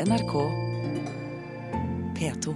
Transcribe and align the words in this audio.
NRK 0.00 0.32
P2. 2.18 2.54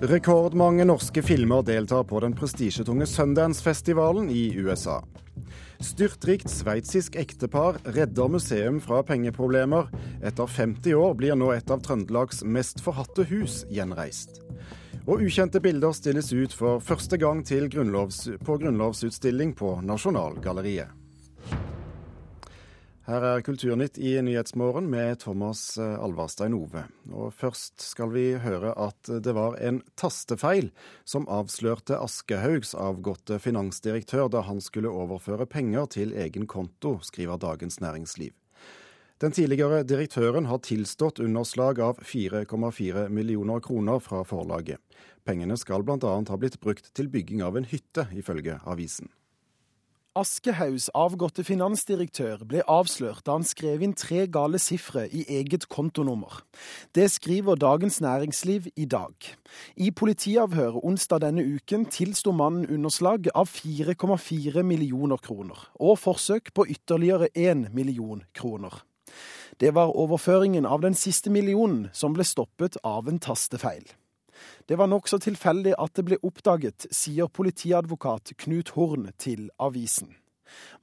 Rekordmange 0.00 0.84
norske 0.84 1.22
filmer 1.22 1.62
deltar 1.62 2.04
på 2.04 2.20
den 2.22 2.36
prestisjetunge 2.38 3.06
Sundance-festivalen 3.06 4.30
i 4.30 4.52
USA. 4.54 5.00
Styrtrikt 5.82 6.46
sveitsisk 6.46 7.18
ektepar 7.18 7.82
redder 7.90 8.30
museum 8.30 8.78
fra 8.80 9.02
pengeproblemer. 9.02 9.90
Etter 10.22 10.46
50 10.46 10.94
år 10.94 11.18
blir 11.18 11.34
nå 11.34 11.50
et 11.58 11.74
av 11.74 11.82
Trøndelags 11.82 12.44
mest 12.46 12.86
forhatte 12.86 13.26
hus 13.34 13.64
gjenreist. 13.66 14.45
Og 15.06 15.20
ukjente 15.22 15.60
bilder 15.62 15.92
stilles 15.94 16.32
ut 16.34 16.50
for 16.50 16.80
første 16.82 17.14
gang 17.22 17.44
grunnlovs, 17.46 18.24
på 18.42 18.56
grunnlovsutstilling 18.58 19.54
på 19.54 19.76
Nasjonalgalleriet. 19.86 20.90
Her 23.06 23.22
er 23.22 23.42
Kulturnytt 23.46 24.00
i 24.02 24.16
Nyhetsmorgen 24.18 24.88
med 24.90 25.20
Thomas 25.22 25.78
eh, 25.78 25.92
Alvarstein 26.02 26.56
Ove. 26.58 26.82
Og 27.14 27.30
først 27.38 27.78
skal 27.86 28.10
vi 28.10 28.24
høre 28.34 28.72
at 28.74 29.06
det 29.22 29.30
var 29.36 29.54
en 29.62 29.78
tastefeil 29.94 30.72
som 31.06 31.28
avslørte 31.30 32.00
Aschehougs 32.02 32.74
avgåtte 32.74 33.38
finansdirektør 33.38 34.26
da 34.34 34.42
han 34.48 34.58
skulle 34.58 34.90
overføre 34.90 35.46
penger 35.46 35.86
til 35.94 36.16
egen 36.18 36.50
konto, 36.50 36.96
skriver 37.06 37.38
Dagens 37.38 37.78
Næringsliv. 37.78 38.34
Den 39.16 39.32
tidligere 39.32 39.80
direktøren 39.88 40.44
har 40.44 40.58
tilstått 40.60 41.22
underslag 41.24 41.78
av 41.80 42.02
4,4 42.04 43.06
millioner 43.08 43.62
kroner 43.64 44.00
fra 44.04 44.20
forlaget. 44.28 44.76
Pengene 45.24 45.56
skal 45.56 45.86
bl.a. 45.88 46.10
ha 46.28 46.36
blitt 46.36 46.58
brukt 46.60 46.90
til 46.92 47.08
bygging 47.08 47.40
av 47.40 47.56
en 47.56 47.64
hytte, 47.64 48.04
ifølge 48.12 48.58
avisen. 48.68 49.08
Aschehougs 50.16 50.90
avgåtte 50.96 51.42
finansdirektør 51.44 52.44
ble 52.48 52.60
avslørt 52.68 53.24
da 53.24 53.34
han 53.38 53.44
skrev 53.44 53.82
inn 53.84 53.94
tre 53.96 54.26
gale 54.32 54.60
sifre 54.60 55.06
i 55.08 55.24
eget 55.38 55.64
kontonummer. 55.72 56.42
Det 56.96 57.08
skriver 57.12 57.56
Dagens 57.60 58.02
Næringsliv 58.04 58.68
i 58.76 58.84
dag. 58.84 59.12
I 59.76 59.90
politiavhøret 59.96 60.84
onsdag 60.84 61.24
denne 61.24 61.44
uken 61.44 61.88
tilsto 61.92 62.32
mannen 62.36 62.68
underslag 62.68 63.30
av 63.32 63.48
4,4 63.48 64.64
millioner 64.64 65.20
kroner, 65.24 65.56
og 65.80 65.96
forsøk 66.04 66.52
på 66.52 66.68
ytterligere 66.76 67.28
1 67.32 67.72
million 67.72 68.20
kroner. 68.36 68.84
Det 69.58 69.70
var 69.74 69.96
overføringen 69.96 70.66
av 70.66 70.82
den 70.84 70.94
siste 70.94 71.30
millionen 71.32 71.86
som 71.96 72.12
ble 72.12 72.24
stoppet 72.28 72.76
av 72.84 73.08
en 73.08 73.20
tastefeil. 73.22 73.86
Det 74.68 74.76
var 74.76 74.90
nokså 74.92 75.16
tilfeldig 75.24 75.72
at 75.80 75.94
det 75.96 76.04
ble 76.04 76.18
oppdaget, 76.20 76.88
sier 76.92 77.30
politiadvokat 77.32 78.34
Knut 78.42 78.74
Horn 78.76 79.08
til 79.16 79.48
avisen. 79.56 80.12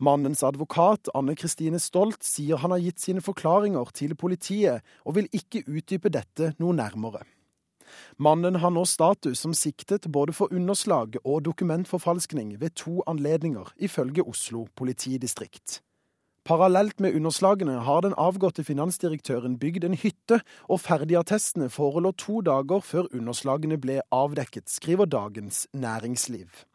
Mannens 0.02 0.42
advokat, 0.44 1.08
Anne 1.14 1.36
Kristine 1.38 1.80
Stolt, 1.80 2.26
sier 2.26 2.60
han 2.64 2.74
har 2.74 2.82
gitt 2.82 3.00
sine 3.00 3.22
forklaringer 3.22 3.94
til 3.94 4.18
politiet, 4.18 4.82
og 5.06 5.20
vil 5.20 5.30
ikke 5.32 5.64
utdype 5.70 6.10
dette 6.10 6.56
noe 6.58 6.74
nærmere. 6.74 7.24
Mannen 8.18 8.58
har 8.58 8.74
nå 8.74 8.88
status 8.90 9.46
som 9.46 9.54
siktet 9.54 10.10
både 10.10 10.34
for 10.34 10.50
underslag 10.50 11.20
og 11.24 11.44
dokumentforfalskning 11.46 12.58
ved 12.60 12.74
to 12.82 13.04
anledninger, 13.06 13.70
ifølge 13.78 14.26
Oslo 14.26 14.66
politidistrikt. 14.76 15.84
Parallelt 16.44 17.00
med 17.00 17.16
underslagene 17.16 17.78
har 17.88 18.02
den 18.04 18.14
avgåtte 18.20 18.66
finansdirektøren 18.68 19.56
bygd 19.60 19.86
en 19.88 19.96
hytte, 19.96 20.42
og 20.68 20.82
ferdigattestene 20.84 21.70
forelå 21.72 22.12
to 22.20 22.42
dager 22.44 22.84
før 22.84 23.08
underslagene 23.16 23.78
ble 23.80 24.02
avdekket, 24.12 24.68
skriver 24.68 25.08
Dagens 25.08 25.68
Næringsliv. 25.74 26.66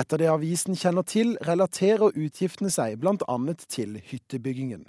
Etter 0.00 0.16
det 0.16 0.30
avisen 0.32 0.78
kjenner 0.80 1.04
til, 1.04 1.36
relaterer 1.44 2.16
utgiftene 2.16 2.72
seg 2.72 2.96
bl.a. 3.02 3.36
til 3.68 4.00
hyttebyggingen. 4.00 4.86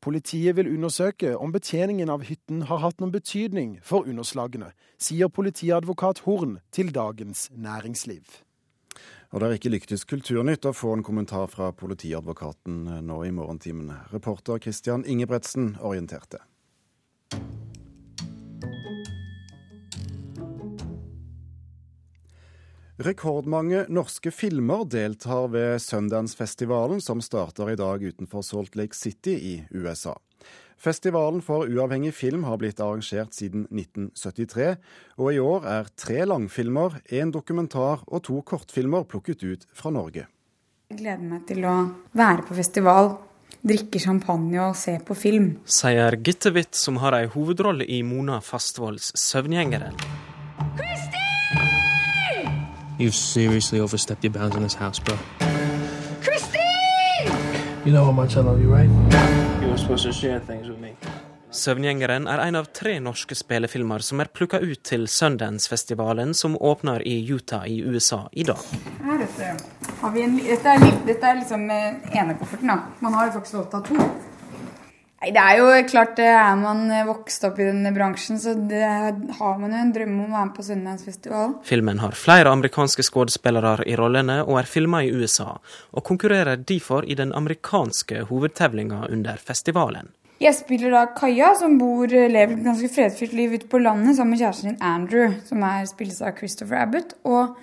Politiet 0.00 0.56
vil 0.56 0.72
undersøke 0.72 1.34
om 1.36 1.52
betjeningen 1.52 2.08
av 2.12 2.24
hytten 2.24 2.64
har 2.68 2.80
hatt 2.82 3.00
noen 3.00 3.12
betydning 3.12 3.78
for 3.84 4.08
underslagene, 4.08 4.72
sier 5.00 5.28
politiadvokat 5.28 6.24
Horn 6.24 6.58
til 6.72 6.92
Dagens 6.92 7.50
Næringsliv. 7.52 8.24
Og 9.34 9.40
det 9.42 9.46
er 9.48 9.56
ikke 9.58 9.70
lyktes 9.72 10.04
Kulturnytt 10.06 10.66
å 10.68 10.70
få 10.70 10.92
en 10.94 11.02
kommentar 11.02 11.48
fra 11.50 11.72
politiadvokaten 11.74 12.84
eh, 12.86 13.00
nå 13.02 13.16
i 13.26 13.32
morgentimene. 13.34 13.96
Reporter 14.14 14.60
Christian 14.62 15.02
Ingebretsen 15.10 15.72
orienterte. 15.82 16.38
Rekordmange 23.02 23.88
norske 23.90 24.30
filmer 24.30 24.86
deltar 24.86 25.50
ved 25.50 25.82
Sundance-festivalen, 25.82 27.02
som 27.02 27.18
starter 27.18 27.72
i 27.72 27.80
dag 27.80 28.06
utenfor 28.06 28.46
Salt 28.46 28.78
Lake 28.78 28.94
City 28.94 29.34
i 29.34 29.56
USA. 29.74 30.14
Festivalen 30.78 31.42
for 31.42 31.68
uavhengig 31.70 32.14
film 32.14 32.44
har 32.44 32.58
blitt 32.60 32.80
arrangert 32.82 33.34
siden 33.34 33.66
1973, 33.70 34.76
og 35.18 35.30
i 35.32 35.40
år 35.40 35.68
er 35.70 35.90
tre 35.96 36.24
langfilmer, 36.28 36.98
én 37.12 37.32
dokumentar 37.32 38.04
og 38.06 38.24
to 38.26 38.40
kortfilmer 38.42 39.06
plukket 39.08 39.44
ut 39.44 39.68
fra 39.72 39.92
Norge. 39.94 40.26
Jeg 40.90 41.00
gleder 41.00 41.24
meg 41.24 41.46
til 41.48 41.64
å 41.64 41.76
være 42.12 42.44
på 42.48 42.56
festival, 42.58 43.14
drikke 43.64 43.98
champagne 44.02 44.60
og 44.66 44.76
se 44.76 44.98
på 45.00 45.16
film. 45.16 45.48
Sier 45.64 46.18
Gitte 46.20 46.52
Witt, 46.52 46.76
som 46.76 47.00
har 47.00 47.16
ei 47.16 47.26
hovedrolle 47.32 47.86
i 47.88 48.02
Mona 48.02 48.40
Fastvolds 48.44 49.12
'Søvngjengeren'. 49.16 49.96
You've 52.98 53.14
seriously 53.14 53.80
overstepped 53.80 54.22
your 54.22 54.32
bounds 54.32 54.54
in 54.56 54.62
this 54.62 54.74
house, 54.74 55.00
bro. 55.00 55.16
Christine! 56.22 57.32
You 57.84 57.92
know 57.92 58.04
how 58.04 58.12
much 58.12 58.36
I 58.36 58.40
love 58.40 58.60
you, 58.62 58.72
right? 58.72 59.53
Søvngjengeren 61.54 62.28
er 62.30 62.40
en 62.44 62.58
av 62.58 62.68
tre 62.70 62.92
norske 63.02 63.34
spillefilmer 63.34 64.02
som 64.06 64.20
er 64.22 64.30
plukka 64.30 64.60
ut 64.62 64.84
til 64.86 65.08
Sundance-festivalen, 65.10 66.34
som 66.34 66.54
åpner 66.54 67.02
i 67.02 67.16
Utah 67.26 67.66
i 67.66 67.80
USA 67.82 68.20
i 68.32 68.46
dag. 68.46 68.62
Her, 69.02 69.24
har 70.00 70.14
vi 70.14 70.22
en, 70.22 70.36
dette, 70.38 70.76
er, 70.76 70.86
dette 71.08 71.26
er 71.26 71.40
liksom 71.40 71.66
eh, 71.74 71.98
enekofferten. 72.22 72.70
da. 72.70 72.78
Man 73.02 73.18
har 73.18 73.26
jo 73.26 73.36
faktisk 73.40 73.58
lov 73.58 73.66
til 73.72 73.78
å 73.78 73.82
ha 73.82 73.86
to. 73.90 74.33
Nei, 75.24 75.32
Det 75.32 75.40
er 75.40 75.56
jo 75.56 75.68
klart, 75.88 76.18
er 76.20 76.56
man 76.60 76.90
vokst 77.08 77.44
opp 77.48 77.56
i 77.56 77.64
denne 77.64 77.94
bransjen, 77.96 78.36
så 78.36 78.52
det 78.52 78.84
har 79.38 79.54
man 79.58 79.72
jo 79.72 79.78
en 79.80 79.92
drøm 79.94 80.18
om 80.18 80.26
å 80.26 80.34
være 80.34 80.48
med 80.50 80.56
på 80.58 80.64
Sundance-festivalen. 80.66 81.54
Filmen 81.64 82.02
har 82.02 82.12
flere 82.18 82.52
amerikanske 82.52 83.06
skuespillere 83.06 83.86
i 83.88 83.94
rollene 83.96 84.42
og 84.44 84.58
er 84.60 84.68
filma 84.68 85.00
i 85.00 85.14
USA, 85.14 85.54
og 85.96 86.04
konkurrerer 86.04 86.60
derfor 86.60 87.08
i 87.08 87.16
den 87.16 87.32
amerikanske 87.32 88.26
hovedtevlinga 88.28 89.06
under 89.08 89.40
festivalen. 89.40 90.12
Jeg 90.44 90.58
spiller 90.58 90.92
da 90.92 91.06
Kaja, 91.16 91.54
som 91.56 91.78
bor, 91.80 92.04
lever 92.10 92.58
et 92.58 92.66
ganske 92.66 92.92
fredfylt 92.92 93.32
liv 93.32 93.56
ute 93.56 93.70
på 93.70 93.80
landet 93.80 94.18
sammen 94.18 94.36
med 94.36 94.44
kjæresten 94.44 94.74
din 94.74 94.84
Andrew, 94.84 95.38
som 95.48 95.64
er 95.64 95.88
spilles 95.88 96.20
av 96.20 96.36
Christopher 96.36 96.82
Abbott. 96.84 97.16
Og 97.24 97.56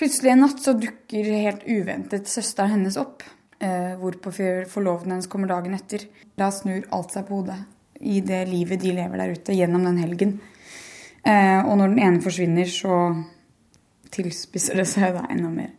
plutselig 0.00 0.32
en 0.32 0.46
natt 0.46 0.64
så 0.64 0.72
dukker 0.80 1.28
helt 1.44 1.68
uventet 1.68 2.30
søsteren 2.30 2.78
hennes 2.78 2.96
opp. 2.96 3.26
Eh, 3.64 3.94
hvorpå 3.96 4.32
forloveden 4.68 5.14
hennes 5.14 5.26
kommer 5.30 5.48
dagen 5.48 5.74
etter. 5.76 6.04
Da 6.36 6.50
snur 6.52 6.84
alt 6.92 7.14
seg 7.14 7.28
på 7.28 7.38
hodet 7.38 7.62
i 8.04 8.18
det 8.20 8.42
livet 8.50 8.82
de 8.82 8.92
lever 8.92 9.22
der 9.22 9.32
ute 9.32 9.54
gjennom 9.56 9.86
den 9.86 10.00
helgen. 10.02 10.34
Eh, 11.24 11.60
og 11.64 11.78
når 11.80 11.94
den 11.94 12.02
ene 12.04 12.20
forsvinner, 12.20 12.68
så 12.68 13.14
tilspisser 14.12 14.76
det 14.76 14.84
seg 14.90 15.16
da 15.16 15.24
enda 15.32 15.48
mer. 15.54 15.70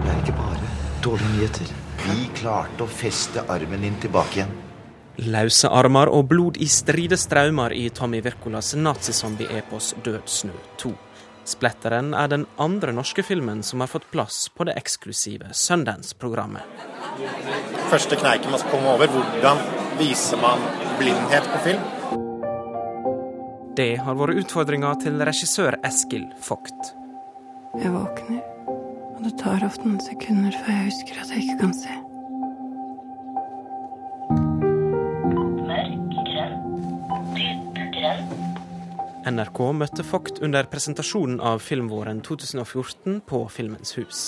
Det 0.00 0.14
er 0.14 0.22
ikke 0.22 0.38
bare 0.38 0.72
dårlige 1.04 1.34
nyheter. 1.34 1.76
Vi 2.06 2.30
klarte 2.40 2.86
å 2.86 2.90
feste 3.02 3.44
armen 3.52 3.84
din 3.84 4.00
tilbake 4.00 4.40
igjen. 4.40 4.56
Løse 5.20 5.68
armer 5.68 6.08
og 6.08 6.30
blod 6.30 6.56
i 6.56 6.70
stride 6.70 7.18
strømmer 7.20 7.76
i 7.76 7.90
Tommy 7.92 8.22
Wirkolas 8.24 8.72
nazizombie-epos 8.78 9.92
'Dødsnø 10.00 10.56
2'. 10.80 11.09
Spletteren 11.48 12.12
er 12.14 12.28
den 12.28 12.46
andre 12.60 12.92
norske 12.92 13.24
filmen 13.24 13.62
som 13.66 13.80
har 13.80 13.90
fått 13.90 14.10
plass 14.12 14.48
på 14.54 14.66
det 14.68 14.76
eksklusive 14.78 15.54
Sundance-programmet. 15.56 16.62
Første 17.90 18.18
kneiken 18.20 18.52
man 18.52 18.60
skal 18.62 18.74
komme 18.74 18.92
over, 18.94 19.10
hvordan 19.10 19.62
viser 19.98 20.40
man 20.42 20.62
blindhet 21.00 21.48
på 21.54 21.62
film? 21.64 21.88
Det 23.76 23.94
har 24.04 24.18
vært 24.18 24.42
utfordringa 24.42 24.92
til 25.00 25.20
regissør 25.24 25.78
Eskil 25.86 26.28
Vogt. 26.48 26.92
Jeg 27.80 27.94
våkner, 27.94 28.44
og 29.16 29.24
det 29.24 29.36
tar 29.40 29.64
ofte 29.64 29.86
noen 29.86 30.02
sekunder 30.04 30.54
før 30.60 30.74
jeg 30.76 30.88
husker 30.90 31.24
at 31.24 31.34
jeg 31.34 31.46
ikke 31.46 31.60
kan 31.64 31.76
se. 31.80 31.98
NRK 39.26 39.58
møtte 39.76 40.04
Vogt 40.08 40.38
under 40.40 40.64
presentasjonen 40.64 41.40
av 41.44 41.58
filmvåren 41.60 42.22
2014 42.24 43.20
på 43.28 43.40
Filmens 43.52 43.92
hus. 43.98 44.20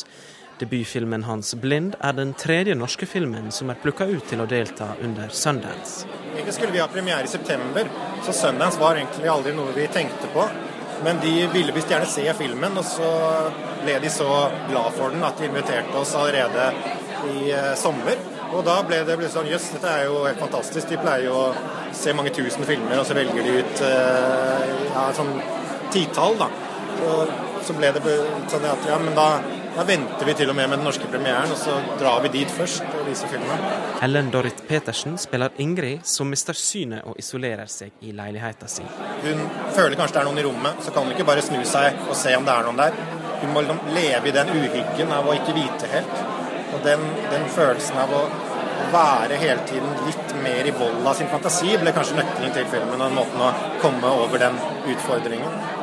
Debutfilmen 0.61 1.25
hans 1.25 1.55
'Blind' 1.55 1.97
er 2.01 2.13
den 2.13 2.35
tredje 2.37 2.75
norske 2.77 3.07
filmen 3.09 3.49
som 3.51 3.71
er 3.73 3.81
plukka 3.81 4.05
ut 4.05 4.27
til 4.29 4.43
å 4.45 4.47
delta 4.47 4.91
under 5.01 5.33
Sundance. 5.33 6.05
Egentlig 6.35 6.55
skulle 6.55 6.77
vi 6.77 6.83
ha 6.85 6.89
premiere 6.93 7.25
i 7.25 7.33
september, 7.33 7.89
så 8.23 8.33
Sundance 8.37 8.81
var 8.81 9.01
egentlig 9.01 9.33
aldri 9.33 9.57
noe 9.57 9.73
vi 9.73 9.89
tenkte 9.89 10.29
på. 10.35 10.45
Men 11.05 11.19
de 11.25 11.47
ville 11.55 11.73
visst 11.73 11.91
gjerne 11.91 12.07
se 12.07 12.27
filmen, 12.39 12.77
og 12.79 12.85
så 12.85 13.09
ble 13.83 13.97
de 13.99 14.13
så 14.13 14.29
glad 14.69 14.93
for 14.99 15.11
den 15.11 15.25
at 15.25 15.41
de 15.41 15.49
inviterte 15.49 15.97
oss 15.99 16.15
allerede 16.15 16.69
i 17.33 17.51
eh, 17.51 17.75
sommer. 17.81 18.21
Og 18.53 18.61
da 18.67 18.77
ble 18.87 19.01
det 19.09 19.17
ble 19.19 19.31
sånn 19.33 19.49
Jøss, 19.49 19.71
dette 19.77 19.89
er 19.89 20.07
jo 20.11 20.23
helt 20.27 20.43
fantastisk. 20.43 20.91
De 20.91 21.01
pleier 21.01 21.29
jo 21.31 21.39
å 21.39 21.95
se 21.97 22.13
mange 22.17 22.35
tusen 22.37 22.67
filmer, 22.69 23.01
og 23.01 23.09
så 23.09 23.17
velger 23.17 23.49
de 23.49 23.57
ut 23.63 23.83
eh, 23.87 24.77
ja, 24.93 25.09
sånn 25.17 25.33
titall, 25.93 26.39
da. 26.41 26.51
Og 27.09 27.35
så 27.65 27.75
ble 27.79 27.93
det 27.97 28.17
sånn 28.53 28.69
at 28.69 28.89
ja, 28.91 29.01
men 29.01 29.17
da 29.17 29.29
da 29.73 29.85
venter 29.89 30.27
vi 30.29 30.35
til 30.37 30.51
og 30.53 30.57
med 30.57 30.69
med 30.69 30.79
den 30.79 30.85
norske 30.85 31.07
premieren, 31.09 31.49
og 31.49 31.57
så 31.57 31.73
drar 31.97 32.21
vi 32.21 32.29
dit 32.35 32.51
først 32.53 32.83
og 32.85 33.07
viser 33.07 33.31
filmen. 33.33 33.63
Ellen 34.05 34.29
Dorrit 34.35 34.59
Petersen 34.69 35.15
spiller 35.21 35.55
Ingrid, 35.65 36.03
som 36.05 36.29
mister 36.29 36.57
synet 36.59 37.07
og 37.09 37.17
isolerer 37.23 37.71
seg 37.73 38.05
i 38.05 38.13
leiligheten 38.13 38.69
sin. 38.69 38.91
Hun 39.25 39.41
føler 39.73 39.97
kanskje 39.97 40.19
det 40.19 40.21
er 40.23 40.29
noen 40.29 40.43
i 40.43 40.45
rommet, 40.45 40.85
så 40.85 40.93
kan 40.93 41.09
hun 41.09 41.17
ikke 41.17 41.29
bare 41.31 41.45
snu 41.47 41.63
seg 41.65 42.05
og 42.05 42.13
se 42.21 42.35
om 42.37 42.45
det 42.45 42.53
er 42.53 42.69
noen 42.69 42.83
der. 42.83 43.01
Hun 43.41 43.55
må 43.55 43.65
liksom 43.65 43.81
leve 43.97 44.29
i 44.29 44.37
den 44.37 44.53
uhyggen 44.59 45.17
av 45.17 45.31
å 45.31 45.39
ikke 45.41 45.57
vite 45.57 45.89
helt. 45.95 46.21
Og 46.73 46.85
den, 46.85 47.09
den 47.33 47.49
følelsen 47.57 47.97
av 48.05 48.13
å 48.13 48.23
være 48.93 49.41
hele 49.43 49.69
tiden 49.69 50.03
litt 50.07 50.35
mer 50.45 50.69
i 50.69 50.75
vold 50.77 51.07
av 51.07 51.17
sin 51.19 51.31
fantasi 51.33 51.77
ble 51.81 51.95
kanskje 51.97 52.21
nøkkelen 52.21 52.57
til 52.57 52.69
filmen 52.73 53.07
og 53.09 53.17
måten 53.21 53.47
å 53.47 53.55
komme 53.85 54.17
over 54.25 54.45
den 54.45 54.61
utfordringen 54.93 55.81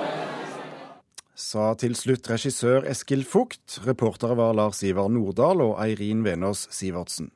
sa 1.50 1.72
til 1.80 1.96
slutt 1.98 2.28
regissør 2.30 2.86
Eskil 2.90 3.24
Fugt. 3.28 3.80
Reportere 3.86 4.38
var 4.38 4.56
Lars 4.58 4.84
Ivar 4.86 5.10
Nordahl 5.12 5.64
og 5.66 5.78
Eirin 5.82 6.22
Venås 6.26 6.68
Sivertsen. 6.76 7.32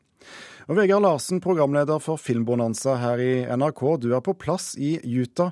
Og 0.69 0.77
Vegard 0.77 1.03
Larsen, 1.03 1.41
programleder 1.43 1.99
for 2.03 2.21
Filmbonanza 2.21 2.95
her 3.01 3.19
i 3.19 3.33
NRK, 3.51 3.81
du 3.99 4.13
er 4.15 4.23
på 4.23 4.35
plass 4.39 4.73
i 4.79 4.95
Utah. 5.03 5.51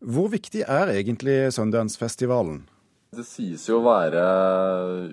Hvor 0.00 0.30
viktig 0.32 0.62
er 0.64 0.92
egentlig 0.94 1.52
Sundance-festivalen? 1.56 2.62
Det 3.16 3.24
sies 3.24 3.62
jo 3.70 3.78
å 3.78 3.86
være 3.86 4.22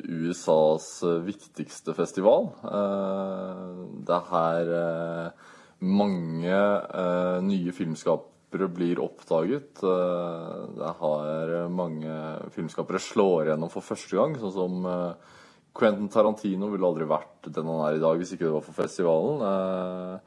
USAs 0.03 0.87
viktigste 1.23 1.93
festival. 1.95 2.49
Eh, 2.67 3.69
det 4.03 4.17
er 4.17 4.25
her 4.31 4.71
eh, 4.79 5.51
mange 5.87 6.57
eh, 6.57 7.37
nye 7.47 7.75
filmskapere 7.75 8.67
blir 8.75 8.99
oppdaget. 9.03 9.79
Det 9.79 10.73
det 10.79 10.91
har 10.99 11.69
mange 11.71 12.17
filmskapere 12.55 12.99
slår 12.99 13.53
gjennom 13.53 13.71
for 13.71 13.85
første 13.85 14.19
gang, 14.19 14.35
sånn 14.41 14.55
som 14.57 14.89
eh, 14.89 15.31
Quentin 15.73 16.11
Tarantino 16.11 16.67
ville 16.73 16.89
aldri 16.89 17.07
vært 17.09 17.47
den 17.55 17.69
han 17.71 17.85
er 17.87 17.97
i 17.97 18.03
dag 18.03 18.19
hvis 18.19 18.35
ikke 18.35 18.49
det 18.49 18.55
var 18.57 18.67
for 18.67 18.77
festivalen. 18.83 20.19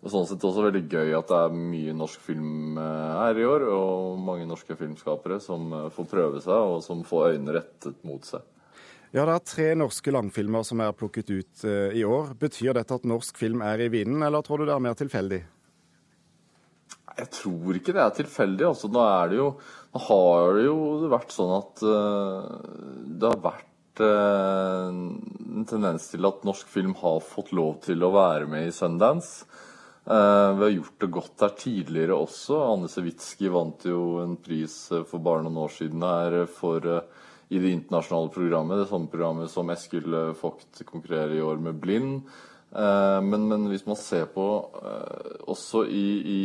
Eh, 0.00 0.04
og 0.04 0.12
sånn 0.12 0.26
sett 0.28 0.44
også 0.44 0.66
veldig 0.68 0.84
gøy 0.92 1.14
at 1.18 1.30
det 1.30 1.38
er 1.44 1.56
mye 1.56 1.94
norsk 1.96 2.20
film 2.20 2.76
her 2.78 3.38
i 3.40 3.46
år, 3.48 3.66
og 3.72 4.20
mange 4.22 4.46
norske 4.48 4.76
filmskapere 4.78 5.40
som 5.42 5.72
får 5.94 6.10
prøve 6.10 6.42
seg, 6.44 6.74
og 6.76 6.84
som 6.84 7.02
får 7.06 7.34
øynene 7.34 7.56
rettet 7.58 8.04
mot 8.06 8.24
seg. 8.24 8.44
Ja, 9.14 9.24
Det 9.24 9.32
er 9.32 9.44
tre 9.48 9.66
norske 9.78 10.12
langfilmer 10.12 10.64
som 10.66 10.80
er 10.84 10.92
plukket 10.92 11.30
ut 11.30 11.64
i 11.64 12.02
år. 12.04 12.34
Betyr 12.36 12.74
dette 12.76 12.94
at 12.94 13.06
norsk 13.08 13.38
film 13.38 13.62
er 13.64 13.80
i 13.80 13.88
vinden, 13.88 14.22
eller 14.22 14.42
tror 14.44 14.60
du 14.60 14.66
det 14.66 14.74
er 14.74 14.82
mer 14.84 14.98
tilfeldig? 14.98 15.42
Jeg 17.16 17.30
tror 17.32 17.78
ikke 17.78 17.94
det 17.96 18.02
er 18.02 18.16
tilfeldig. 18.18 18.66
Altså, 18.68 18.90
nå, 18.92 19.04
det 19.30 19.38
jo, 19.38 19.48
nå 19.94 20.02
har 20.10 20.58
det 20.58 20.66
jo 20.66 20.76
vært 21.08 21.32
sånn 21.32 21.54
at 21.56 21.80
det 21.80 23.30
har 23.30 23.40
vært 23.40 23.72
en 24.04 25.64
tendens 25.68 26.10
til 26.12 26.26
at 26.28 26.44
norsk 26.46 26.68
film 26.68 26.94
har 27.00 27.22
fått 27.24 27.54
lov 27.56 27.80
til 27.86 28.04
å 28.04 28.12
være 28.14 28.48
med 28.50 28.68
i 28.68 28.74
Sundance. 28.74 29.46
Uh, 30.06 30.54
vi 30.54 30.64
har 30.64 30.74
gjort 30.76 31.00
det 31.02 31.12
godt 31.16 31.42
her 31.42 31.54
tidligere 31.58 32.16
også. 32.16 32.58
Anne 32.62 32.90
Sewitsky 32.90 33.50
vant 33.50 33.86
jo 33.88 34.20
en 34.22 34.36
pris 34.38 34.74
for 35.10 35.22
bare 35.22 35.42
noen 35.42 35.58
år 35.64 35.72
siden 35.74 36.04
her 36.06 36.36
for, 36.46 36.86
i 37.50 37.62
det 37.62 37.72
internasjonale 37.74 38.30
programmet. 38.34 38.84
Det 38.84 38.90
samme 38.92 39.10
programmet 39.10 39.50
som 39.50 39.72
Eskil 39.74 40.14
Vogt 40.38 40.84
konkurrerer 40.86 41.34
i 41.34 41.42
år 41.42 41.58
med 41.62 41.82
Blind. 41.82 42.20
Eh, 42.76 43.20
men, 43.22 43.48
men, 43.48 43.68
hvis 43.70 43.86
man 43.86 43.96
ser 43.96 44.26
på 44.34 44.44
også 45.46 45.84
i, 45.86 46.06
i 46.28 46.40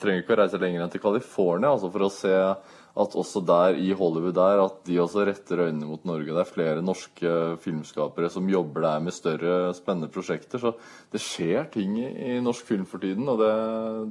Trenger 0.00 0.24
ikke 0.24 0.34
å 0.34 0.40
reise 0.40 0.60
lenger 0.60 0.82
enn 0.82 0.92
til 0.94 1.02
California 1.04 1.74
altså 1.74 1.90
for 1.92 2.06
å 2.06 2.12
se 2.12 2.32
at 2.96 3.16
også 3.18 3.42
der 3.44 3.76
i 3.76 3.90
Hollywood 3.92 4.36
der, 4.38 4.62
at 4.64 4.78
de 4.88 4.96
også 5.02 5.26
retter 5.28 5.66
øynene 5.66 5.88
mot 5.88 6.04
Norge. 6.08 6.32
Det 6.32 6.40
er 6.40 6.48
flere 6.48 6.84
norske 6.84 7.32
filmskapere 7.60 8.30
som 8.32 8.48
jobber 8.48 8.86
der 8.86 9.04
med 9.04 9.12
større, 9.12 9.74
spennende 9.76 10.08
prosjekter. 10.12 10.62
Så 10.62 10.72
det 11.12 11.20
skjer 11.20 11.68
ting 11.72 11.98
i, 12.00 12.38
norsk 12.40 12.64
film 12.64 12.86
for 12.88 13.02
tiden, 13.02 13.28
og 13.28 13.42
det, 13.42 13.52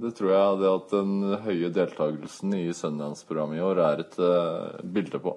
det, 0.03 0.13
tror 0.17 0.35
jeg 0.35 0.61
det 0.61 0.71
at 0.75 0.93
den 0.93 1.17
høye 1.47 1.73
deltakelsen 1.73 2.53
i 2.59 2.69
Sundance-programmet 2.77 3.57
i 3.57 3.65
år 3.65 3.83
er 3.89 4.05
et 4.05 4.17
uh, 4.21 4.85
bilde 4.85 5.21
på. 5.23 5.33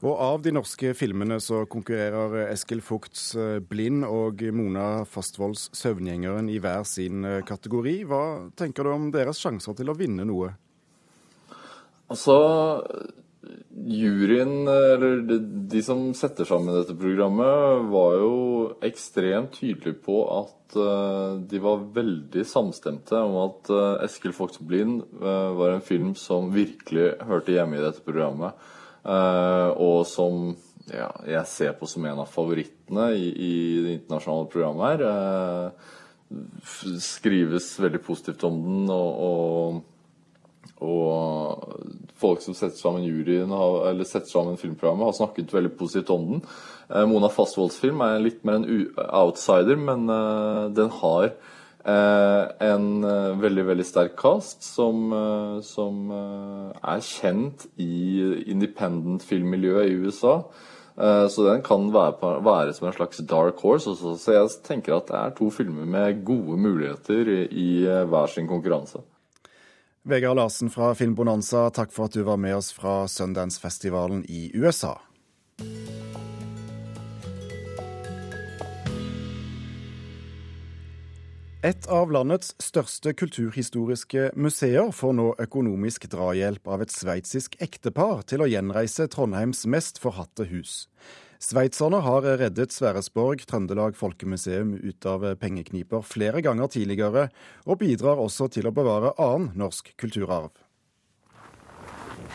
Og 0.00 0.16
av 0.16 0.38
de 0.40 0.52
norske 0.56 0.94
filmene 0.96 1.36
så 1.44 1.66
konkurrerer 1.68 2.46
Eskil 2.46 2.80
Fugts 2.80 3.34
eh, 3.36 3.58
'Blind' 3.60 4.06
og 4.08 4.40
Mona 4.56 5.04
Fastvolds 5.04 5.68
'Søvngjengeren' 5.76 6.48
i 6.48 6.56
hver 6.56 6.86
sin 6.88 7.24
eh, 7.28 7.42
kategori. 7.44 7.98
Hva 8.08 8.24
tenker 8.56 8.88
du 8.88 8.94
om 8.94 9.10
deres 9.12 9.42
sjanser 9.44 9.76
til 9.76 9.92
å 9.92 9.96
vinne 9.98 10.24
noe? 10.24 10.54
Altså, 12.10 12.36
juryen, 13.90 14.66
eller 14.68 15.22
de, 15.70 15.82
som 15.86 16.08
setter 16.18 16.48
sammen 16.48 16.74
dette 16.74 16.96
programmet, 16.98 17.86
var 17.92 18.16
jo 18.18 18.34
ekstremt 18.86 19.54
tydelige 19.60 20.00
på 20.04 20.18
at 20.34 20.74
uh, 20.74 21.38
de 21.38 21.62
var 21.62 21.86
veldig 21.94 22.44
samstemte 22.46 23.18
om 23.18 23.38
at 23.44 23.70
uh, 23.70 24.02
Eskil 24.04 24.34
Fox 24.34 24.58
'Blind' 24.58 25.06
uh, 25.22 25.54
var 25.58 25.76
en 25.76 25.86
film 25.86 26.12
som 26.18 26.50
virkelig 26.54 27.12
hørte 27.30 27.54
hjemme 27.54 27.78
i 27.78 27.84
dette 27.86 28.02
programmet. 28.06 28.58
Eh, 29.00 29.70
og 29.80 30.04
som 30.08 30.50
ja, 30.90 31.08
jeg 31.24 31.46
ser 31.48 31.72
på 31.78 31.88
som 31.88 32.04
en 32.08 32.20
av 32.20 32.28
favorittene 32.28 33.10
i, 33.16 33.30
i 33.30 33.54
det 33.84 33.94
internasjonale 34.00 34.50
programmet 34.52 34.90
her. 34.90 35.04
Eh, 35.08 35.88
skrives 37.02 37.72
veldig 37.80 38.02
positivt 38.06 38.44
om 38.46 38.60
den, 38.62 38.84
og, 38.92 39.22
og, 39.26 39.80
og 40.80 41.76
folk 42.20 42.42
som 42.44 42.56
setter 42.56 42.78
sammen 42.78 43.06
juryen, 43.06 43.52
eller 43.52 44.08
setter 44.08 44.30
sammen 44.32 44.60
filmprogrammet, 44.60 45.08
har 45.08 45.16
snakket 45.20 45.54
veldig 45.54 45.72
positivt 45.78 46.12
om 46.14 46.26
den. 46.32 46.42
Eh, 46.90 47.06
Mona 47.08 47.30
Fastvolds 47.32 47.78
film 47.80 48.02
er 48.04 48.20
litt 48.20 48.44
mer 48.44 48.60
en 48.60 48.68
outsider, 48.96 49.80
men 49.80 50.06
den 50.76 50.92
har 51.00 51.32
Eh, 51.80 52.42
en 52.60 53.04
eh, 53.04 53.38
veldig 53.40 53.62
veldig 53.70 53.84
sterk 53.88 54.16
cast 54.20 54.66
som, 54.66 55.06
eh, 55.16 55.60
som 55.64 56.10
er 56.12 57.00
kjent 57.04 57.64
i 57.80 58.50
independent 58.52 59.24
filmmiljøet 59.24 59.88
i 59.88 59.96
USA. 60.04 60.42
Så 61.00 61.46
den 61.46 61.62
kan 61.64 61.86
være, 61.94 62.42
være, 62.44 62.74
som 62.76 62.90
en 62.90 62.92
slags 62.92 63.22
dark 63.24 63.62
horse. 63.62 63.88
Også. 63.88 64.10
Så 64.20 64.34
jeg 64.34 64.50
tenker 64.66 64.98
at 64.98 65.06
det 65.08 65.16
er 65.16 65.30
to 65.32 65.46
filmer 65.48 65.86
med 65.88 66.18
gode 66.28 66.58
muligheter 66.60 67.30
i 67.48 67.86
hver 68.10 68.28
sin 68.28 68.50
konkurranse. 68.50 69.00
Vegard 70.02 70.36
Larsen 70.36 70.70
fra 70.72 70.94
Filmbonanza, 70.94 71.66
takk 71.76 71.92
for 71.92 72.08
at 72.08 72.14
du 72.16 72.22
var 72.24 72.38
med 72.40 72.54
oss 72.56 72.70
fra 72.72 73.04
Sundance-festivalen 73.08 74.22
i 74.32 74.48
USA. 74.56 74.94
Et 81.60 81.86
av 81.92 82.08
landets 82.08 82.54
største 82.64 83.12
kulturhistoriske 83.12 84.30
museer 84.40 84.88
får 84.96 85.12
nå 85.18 85.26
økonomisk 85.44 86.08
drahjelp 86.08 86.70
av 86.72 86.80
et 86.80 86.94
sveitsisk 86.94 87.60
ektepar 87.60 88.24
til 88.24 88.40
å 88.40 88.48
gjenreise 88.48 89.04
Trondheims 89.12 89.66
mest 89.68 90.00
forhatte 90.00 90.48
hus. 90.48 90.86
Sveitserne 91.40 92.02
har 92.04 92.26
reddet 92.36 92.74
Sverresborg 92.74 93.46
Trøndelag 93.48 93.94
Folkemuseum 93.96 94.74
ut 94.76 95.06
av 95.08 95.22
pengekniper 95.40 96.02
flere 96.04 96.42
ganger 96.44 96.68
tidligere, 96.68 97.30
og 97.64 97.78
bidrar 97.80 98.20
også 98.20 98.50
til 98.52 98.68
å 98.68 98.72
bevare 98.76 99.14
annen 99.16 99.54
norsk 99.56 99.88
kulturarv. 99.96 100.50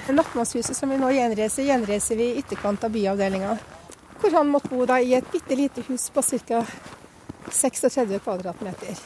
Nattmannshuset 0.09 0.73
som 0.73 0.89
vi 0.89 0.97
nå 0.97 1.11
gjenreiser, 1.13 1.67
gjenreiser 1.69 2.17
vi 2.17 2.31
i 2.31 2.41
ytterkant 2.41 2.81
av 2.87 2.95
byavdelinga. 2.97 3.53
Hvor 4.23 4.33
han 4.39 4.49
måtte 4.49 4.73
bo 4.73 4.89
da 4.89 4.97
i 4.97 5.13
et 5.13 5.29
bitte 5.29 5.53
lite 5.53 5.85
hus 5.85 6.09
på 6.09 6.25
ca. 6.25 6.65
36 7.53 8.17
kvadratmeter. 8.25 9.05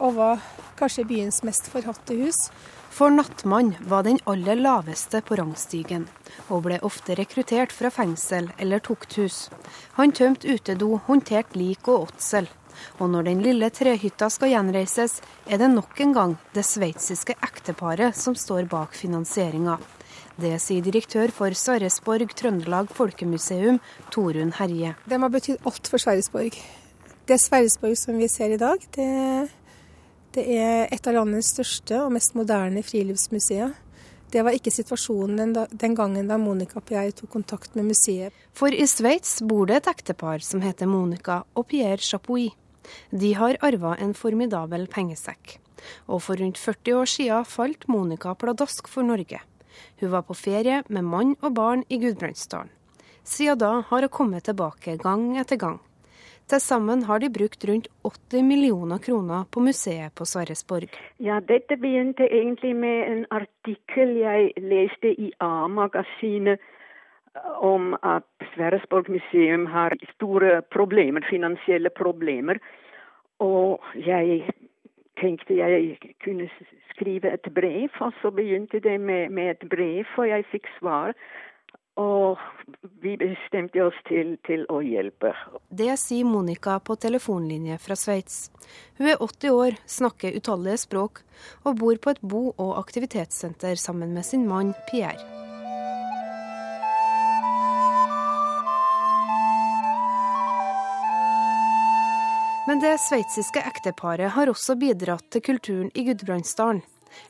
Og 0.00 0.16
var 0.16 0.40
kanskje 0.80 1.04
byens 1.04 1.42
mest 1.44 1.68
forhatte 1.68 2.16
hus. 2.16 2.46
For 2.98 3.10
Nattmann 3.14 3.76
var 3.86 4.02
den 4.02 4.16
aller 4.26 4.58
laveste 4.58 5.20
på 5.22 5.36
rangstigen, 5.38 6.08
og 6.50 6.64
ble 6.64 6.80
ofte 6.82 7.14
rekruttert 7.14 7.70
fra 7.70 7.92
fengsel 7.94 8.48
eller 8.58 8.82
tukthus. 8.82 9.36
Han 9.94 10.10
tømte 10.10 10.50
utedo, 10.50 10.96
håndterte 11.06 11.54
lik 11.60 11.86
og 11.86 12.08
åtsel. 12.08 12.48
Og 12.98 13.12
når 13.12 13.28
den 13.28 13.44
lille 13.44 13.68
trehytta 13.70 14.26
skal 14.34 14.50
gjenreises, 14.50 15.20
er 15.46 15.62
det 15.62 15.68
nok 15.76 16.02
en 16.02 16.16
gang 16.16 16.34
det 16.58 16.64
sveitsiske 16.66 17.38
ekteparet 17.38 18.18
som 18.18 18.34
står 18.34 18.66
bak 18.72 18.98
finansieringa. 18.98 19.76
Det 20.34 20.56
sier 20.58 20.82
direktør 20.82 21.30
for 21.38 21.54
Sarresborg 21.54 22.34
Trøndelag 22.34 22.90
Folkemuseum, 22.98 23.78
Torunn 24.10 24.56
Herje. 24.58 24.96
De 25.06 25.22
har 25.22 25.34
betydd 25.38 25.62
alt 25.70 25.86
for 25.86 26.02
Sverresborg. 26.02 26.58
Det 27.30 27.38
Sverresborg 27.38 27.94
som 28.02 28.18
vi 28.18 28.26
ser 28.26 28.58
i 28.58 28.58
dag, 28.58 28.82
det, 28.98 29.06
det 30.36 30.44
er 30.58 30.88
et 30.92 31.06
av 31.08 31.16
landets 31.16 31.52
største 31.54 32.02
og 32.04 32.12
mest 32.12 32.34
moderne 32.36 32.82
friluftsmuseer. 32.84 33.72
Det 34.28 34.42
var 34.44 34.52
ikke 34.52 34.72
situasjonen 34.72 35.54
den, 35.56 35.94
gangen 35.96 36.28
da 36.28 36.36
Monica 36.36 36.82
og 36.82 36.84
Pierre 36.90 37.14
tok 37.16 37.30
kontakt 37.32 37.76
med 37.78 37.88
museet. 37.88 38.34
For 38.52 38.68
i 38.68 38.84
Sveits 38.84 39.38
bor 39.40 39.70
det 39.70 39.78
et 39.80 39.88
ektepar 39.94 40.44
som 40.44 40.60
heter 40.60 40.90
Monica 40.90 41.40
og 41.56 41.70
Pierre 41.70 42.04
Chapuis. 42.04 42.52
De 43.08 43.32
har 43.36 43.56
arva 43.64 43.94
en 43.96 44.12
formidabel 44.16 44.84
pengesekk. 44.92 45.56
Og 46.12 46.20
for 46.26 46.36
rundt 46.36 46.60
40 46.60 47.00
år 47.00 47.08
siden 47.08 47.48
falt 47.48 47.88
Monica 47.88 48.34
pladask 48.36 48.88
for 48.92 49.06
Norge. 49.06 49.40
Hun 50.00 50.12
var 50.12 50.26
på 50.28 50.36
ferie 50.36 50.82
med 50.88 51.08
mann 51.08 51.36
og 51.40 51.54
barn 51.56 51.84
i 51.88 52.00
Gudbrandsdalen. 52.02 52.72
Siden 53.24 53.60
da 53.60 53.72
har 53.88 54.04
hun 54.04 54.12
kommet 54.12 54.44
tilbake 54.44 54.96
gang 55.00 55.38
etter 55.40 55.56
gang. 55.56 55.80
Til 56.48 56.60
sammen 56.64 57.02
har 57.04 57.20
de 57.20 57.28
brukt 57.28 57.64
rundt 57.68 57.88
80 58.08 58.42
millioner 58.48 58.98
kroner 59.04 59.44
på 59.52 59.60
museet 59.60 60.14
på 60.16 60.24
Sverresborg. 60.24 60.94
Ja, 61.20 61.40
dette 61.44 61.76
begynte 61.76 62.24
egentlig 62.24 62.72
med 62.76 63.00
en 63.10 63.26
artikkel 63.30 64.14
jeg 64.16 64.54
leste 64.56 65.12
i 65.12 65.28
A-magasinet 65.44 66.62
om 67.60 67.92
at 68.02 68.24
Sverresborg 68.54 69.10
museum 69.12 69.66
har 69.66 69.92
store 70.14 70.62
problemer, 70.72 71.26
finansielle 71.30 71.92
problemer. 71.92 72.56
Og 73.44 73.84
jeg 73.94 74.48
tenkte 75.20 75.60
jeg 75.60 75.98
kunne 76.24 76.48
skrive 76.94 77.32
et 77.32 77.52
brev, 77.54 77.92
og 78.00 78.12
så 78.22 78.30
begynte 78.30 78.80
det 78.80 79.00
med, 79.00 79.28
med 79.30 79.50
et 79.50 79.68
brev, 79.70 80.04
og 80.16 80.28
jeg 80.28 80.48
fikk 80.50 80.72
svar. 80.78 81.12
Og 81.98 82.38
vi 83.02 83.16
bestemte 83.18 83.82
oss 83.82 83.96
til, 84.06 84.36
til, 84.46 84.62
å 84.70 84.78
hjelpe. 84.84 85.32
Det 85.68 85.90
sier 85.98 86.28
Monica 86.28 86.76
på 86.78 86.94
telefonlinje 87.00 87.78
fra 87.82 87.96
Sveits. 87.98 88.52
Hun 89.00 89.10
er 89.10 89.18
80 89.24 89.56
år, 89.56 89.80
snakker 89.98 90.38
utallige 90.38 90.84
språk 90.84 91.24
og 91.64 91.80
bor 91.80 91.98
på 91.98 92.14
et 92.14 92.22
bo- 92.22 92.54
og 92.54 92.78
aktivitetssenter 92.78 93.74
sammen 93.80 94.14
med 94.14 94.26
sin 94.26 94.46
mann 94.46 94.74
Pierre. 94.90 95.38
Men 102.68 102.82
det 102.84 102.98
sveitsiske 103.00 103.62
ekteparet 103.64 104.34
har 104.34 104.50
også 104.52 104.74
bidratt 104.76 105.24
til 105.32 105.40
kulturen 105.40 105.88
i 105.96 106.02
Gudbrandsdalen. 106.04 106.82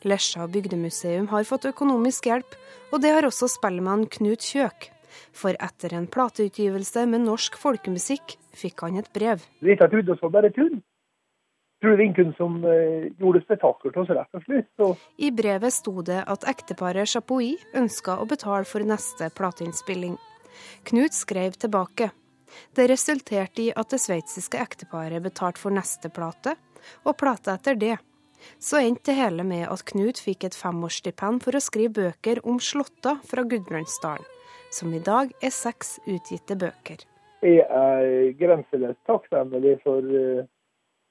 Lesja 0.08 0.47
bygdemuseum 0.50 1.28
har 1.32 1.47
fått 1.49 1.68
økonomisk 1.70 2.28
hjelp, 2.30 2.56
og 2.92 3.02
det 3.04 3.14
har 3.14 3.26
også 3.28 3.50
spellemann 3.52 4.06
Knut 4.18 4.44
Kjøk. 4.44 4.90
For 5.35 5.56
etter 5.62 5.94
en 5.97 6.06
plateutgivelse 6.11 7.06
med 7.11 7.25
norsk 7.26 7.56
folkemusikk 7.58 8.37
fikk 8.58 8.85
han 8.87 9.00
et 9.00 9.11
brev. 9.14 9.42
Rita 9.64 9.88
trodde 9.90 10.14
oss 10.14 10.23
var 10.25 10.35
bare 10.38 10.52
tull. 10.54 10.78
Trodde 11.82 12.02
ingen 12.02 12.32
som 12.35 12.56
uh, 12.66 13.06
gjorde 13.20 13.44
spetakkel 13.44 13.92
til 13.94 14.02
oss, 14.02 14.11
rett 14.11 14.35
og 14.35 14.47
slett. 14.47 14.68
Så. 14.80 14.88
I 15.23 15.30
brevet 15.30 15.75
sto 15.75 16.02
det 16.02 16.25
at 16.26 16.47
ekteparet 16.50 17.11
Chapuis 17.11 17.62
ønska 17.78 18.18
å 18.18 18.26
betale 18.26 18.66
for 18.66 18.82
neste 18.82 19.30
plateinnspilling. 19.38 20.16
Knut 20.90 21.14
skrev 21.14 21.54
tilbake. 21.54 22.11
Det 22.75 22.88
resulterte 22.90 23.62
i 23.62 23.70
at 23.70 23.92
det 23.92 24.00
sveitsiske 24.02 24.58
ekteparet 24.58 25.23
betalte 25.23 25.62
for 25.62 25.75
neste 25.75 26.11
plate, 26.11 26.56
og 27.06 27.18
plata 27.20 27.54
etter 27.58 27.78
det. 27.78 27.97
Så 28.59 28.80
endte 28.80 29.11
det 29.11 29.18
hele 29.18 29.45
med 29.47 29.66
at 29.68 29.85
Knut 29.90 30.21
fikk 30.23 30.49
et 30.49 30.57
femårsstipend 30.59 31.42
for 31.45 31.57
å 31.57 31.62
skrive 31.62 31.95
bøker 32.00 32.42
om 32.49 32.61
slåtta 32.62 33.18
fra 33.28 33.45
Gudbrandsdalen, 33.49 34.26
som 34.75 34.92
i 34.95 35.02
dag 35.04 35.33
er 35.42 35.54
seks 35.54 35.99
utgitte 36.07 36.59
bøker. 36.59 37.04
Jeg 37.42 37.62
er 37.62 38.33
grenseløst 38.38 38.99
takknemlig 39.07 39.76
for, 39.85 40.02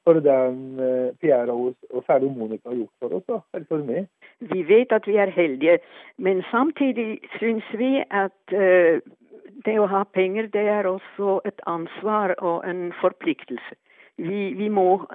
for 0.04 0.20
den 0.24 0.58
Pierre 1.22 1.56
og 1.56 2.02
særlig 2.10 2.34
Monica 2.36 2.70
har 2.70 2.82
gjort 2.82 3.04
for 3.04 3.20
oss, 3.20 3.28
da, 3.30 3.40
eller 3.56 3.70
for 3.70 3.86
meg. 3.88 4.10
Vi 4.52 4.66
vet 4.68 4.92
at 4.94 5.08
vi 5.08 5.16
er 5.18 5.32
heldige, 5.34 5.80
men 6.18 6.44
samtidig 6.52 7.22
syns 7.40 7.66
vi 7.80 7.96
at 8.12 8.36
uh, 8.54 9.00
det 9.66 9.78
å 9.80 9.88
ha 9.90 10.04
penger, 10.14 10.50
det 10.54 10.68
er 10.70 10.90
også 10.90 11.40
et 11.48 11.64
ansvar 11.66 12.36
og 12.38 12.68
en 12.68 12.92
forpliktelse. 13.02 13.80
Vi, 14.18 14.52
vi 14.58 14.70
må 14.70 15.06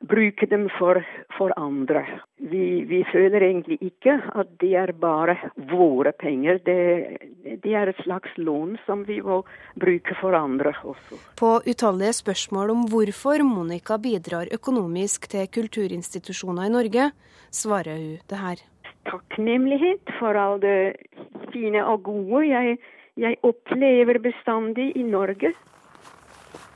bruke 0.00 0.46
dem 0.46 0.68
for, 0.78 1.00
for 1.38 1.52
andre. 1.56 2.04
Vi, 2.36 2.84
vi, 2.86 3.02
føler 3.12 3.42
egentlig 3.42 3.78
ikke 3.82 4.14
at 4.38 4.50
de 4.60 4.70
er 4.78 4.92
bare 4.92 5.36
våre 5.70 6.12
penger. 6.12 6.60
Det, 6.64 7.58
de 7.64 7.74
er 7.74 7.90
et 7.90 8.02
slags 8.04 8.36
lån 8.36 8.76
som 8.86 9.02
vi 9.08 9.18
må 9.22 9.40
bruke 9.74 10.14
for 10.20 10.36
andre 10.38 10.72
også. 10.84 11.18
På 11.38 11.58
utallige 11.66 12.14
spørsmål 12.20 12.74
om 12.76 12.86
hvorfor 12.92 13.42
Monica 13.46 13.98
bidrar 13.98 14.52
økonomisk 14.54 15.28
til 15.34 15.48
kulturinstitusjoner 15.50 16.68
i 16.68 16.74
Norge, 16.74 17.10
svarer 17.50 17.98
hun 17.98 18.22
det 18.30 18.38
her. 18.38 18.62
Takknemlighet 19.08 20.14
for 20.18 20.36
all 20.36 20.60
det 20.62 20.94
fine 21.52 21.82
og 21.86 22.04
gode 22.06 22.44
jeg, 22.46 22.78
jeg 23.16 23.40
opplever 23.42 24.20
bestandig 24.22 24.92
i 24.96 25.02
Norge. 25.02 25.54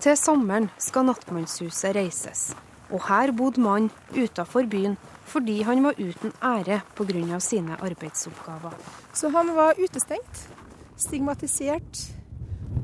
Til 0.02 0.18
sommeren 0.18 0.66
skal 0.82 1.06
Nattmannshuset 1.06 1.94
reises. 1.94 2.50
Og 2.92 3.00
her 3.08 3.32
bodde 3.36 3.62
mannen 3.64 3.90
utafor 4.12 4.68
byen 4.68 4.98
fordi 5.32 5.62
han 5.64 5.80
var 5.84 5.96
uten 5.96 6.32
ære 6.44 6.80
pga. 6.96 7.38
sine 7.40 7.76
arbeidsoppgaver. 7.80 8.74
Så 9.14 9.30
han 9.30 9.54
var 9.56 9.78
utestengt, 9.78 10.48
stigmatisert 10.96 12.02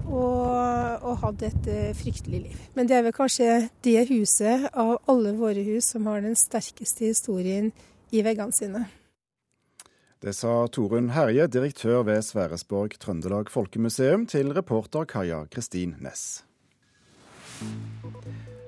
og, 0.06 1.02
og, 1.02 1.18
hadde 1.18 1.46
et 1.46 1.96
fryktelig 1.96 2.40
liv. 2.40 2.60
Men 2.74 2.88
det 2.88 2.96
er 2.96 3.02
vel 3.02 3.12
kanskje 3.12 3.68
det 3.84 4.08
huset 4.08 4.68
av 4.72 4.98
alle 5.08 5.34
våre 5.36 5.64
hus 5.66 5.92
som 5.92 6.06
har 6.06 6.24
den 6.24 6.36
sterkeste 6.36 7.10
historien 7.10 7.72
i 8.10 8.24
veggene 8.24 8.52
sine. 8.52 8.86
Det 10.18 10.34
sa 10.34 10.66
Torunn 10.66 11.12
Herje, 11.14 11.46
direktør 11.46 12.02
ved 12.02 12.24
Sverresborg 12.26 12.96
Trøndelag 12.98 13.52
Folkemuseum, 13.54 14.26
til 14.26 14.50
reporter 14.56 15.06
Kaja 15.06 15.44
Kristin 15.52 15.94
Næss. 16.02 16.42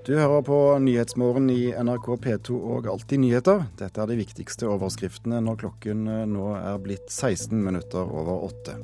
Du 0.07 0.15
hører 0.17 0.41
på 0.41 0.59
Nyhetsmorgen 0.81 1.51
i 1.53 1.75
NRK 1.77 2.07
P2 2.25 2.55
og 2.57 2.87
Alltid 2.89 3.21
nyheter. 3.21 3.67
Dette 3.77 4.01
er 4.01 4.09
de 4.09 4.17
viktigste 4.17 4.65
overskriftene 4.73 5.43
når 5.45 5.59
klokken 5.61 6.07
nå 6.31 6.47
er 6.57 6.79
blitt 6.81 7.13
16 7.13 7.53
minutter 7.61 8.09
over 8.09 8.47
åtte. 8.47 8.79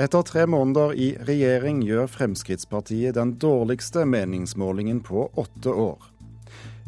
Etter 0.00 0.24
tre 0.24 0.46
måneder 0.48 0.94
i 0.96 1.10
regjering 1.28 1.82
gjør 1.84 2.08
Fremskrittspartiet 2.08 3.18
den 3.18 3.34
dårligste 3.36 4.06
meningsmålingen 4.08 5.02
på 5.04 5.26
åtte 5.36 5.76
år. 5.84 6.08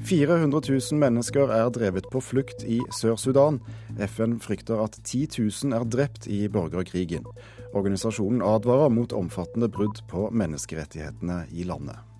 400 0.08 0.64
000 0.64 1.02
mennesker 1.04 1.52
er 1.52 1.68
drevet 1.76 2.08
på 2.10 2.24
flukt 2.24 2.64
i 2.64 2.80
Sør-Sudan. 2.96 3.60
FN 4.08 4.38
frykter 4.40 4.80
at 4.86 4.96
10 5.04 5.28
000 5.36 5.76
er 5.76 5.84
drept 5.84 6.30
i 6.32 6.46
borgerkrigen. 6.48 7.28
Organisasjonen 7.76 8.40
advarer 8.40 8.88
mot 8.88 9.12
omfattende 9.12 9.68
brudd 9.68 10.00
på 10.08 10.30
menneskerettighetene 10.32 11.44
i 11.52 11.68
landet. 11.68 12.13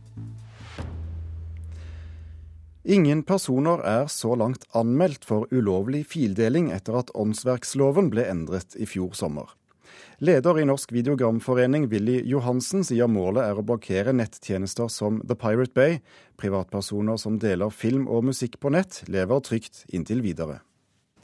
Ingen 2.85 3.23
personer 3.25 3.81
er 3.89 4.11
så 4.13 4.35
langt 4.37 4.67
anmeldt 4.77 5.23
for 5.25 5.49
ulovlig 5.49 6.03
fildeling 6.05 6.67
etter 6.69 6.99
at 6.99 7.13
åndsverksloven 7.17 8.11
ble 8.13 8.27
endret 8.29 8.75
i 8.77 8.85
fjor 8.85 9.15
sommer. 9.17 9.55
Leder 10.21 10.59
i 10.61 10.67
Norsk 10.69 10.93
videogramforening, 10.93 11.87
Willy 11.89 12.19
Johansen, 12.29 12.85
sier 12.85 13.09
målet 13.09 13.47
er 13.47 13.57
å 13.57 13.65
blokkere 13.65 14.13
nettjenester 14.13 14.91
som 14.93 15.23
The 15.25 15.33
Pirate 15.33 15.73
Bay. 15.73 16.03
Privatpersoner 16.37 17.17
som 17.21 17.39
deler 17.41 17.73
film 17.73 18.05
og 18.05 18.27
musikk 18.29 18.59
på 18.61 18.75
nett, 18.77 19.01
lever 19.09 19.41
trygt 19.49 19.87
inntil 19.89 20.21
videre. 20.25 20.59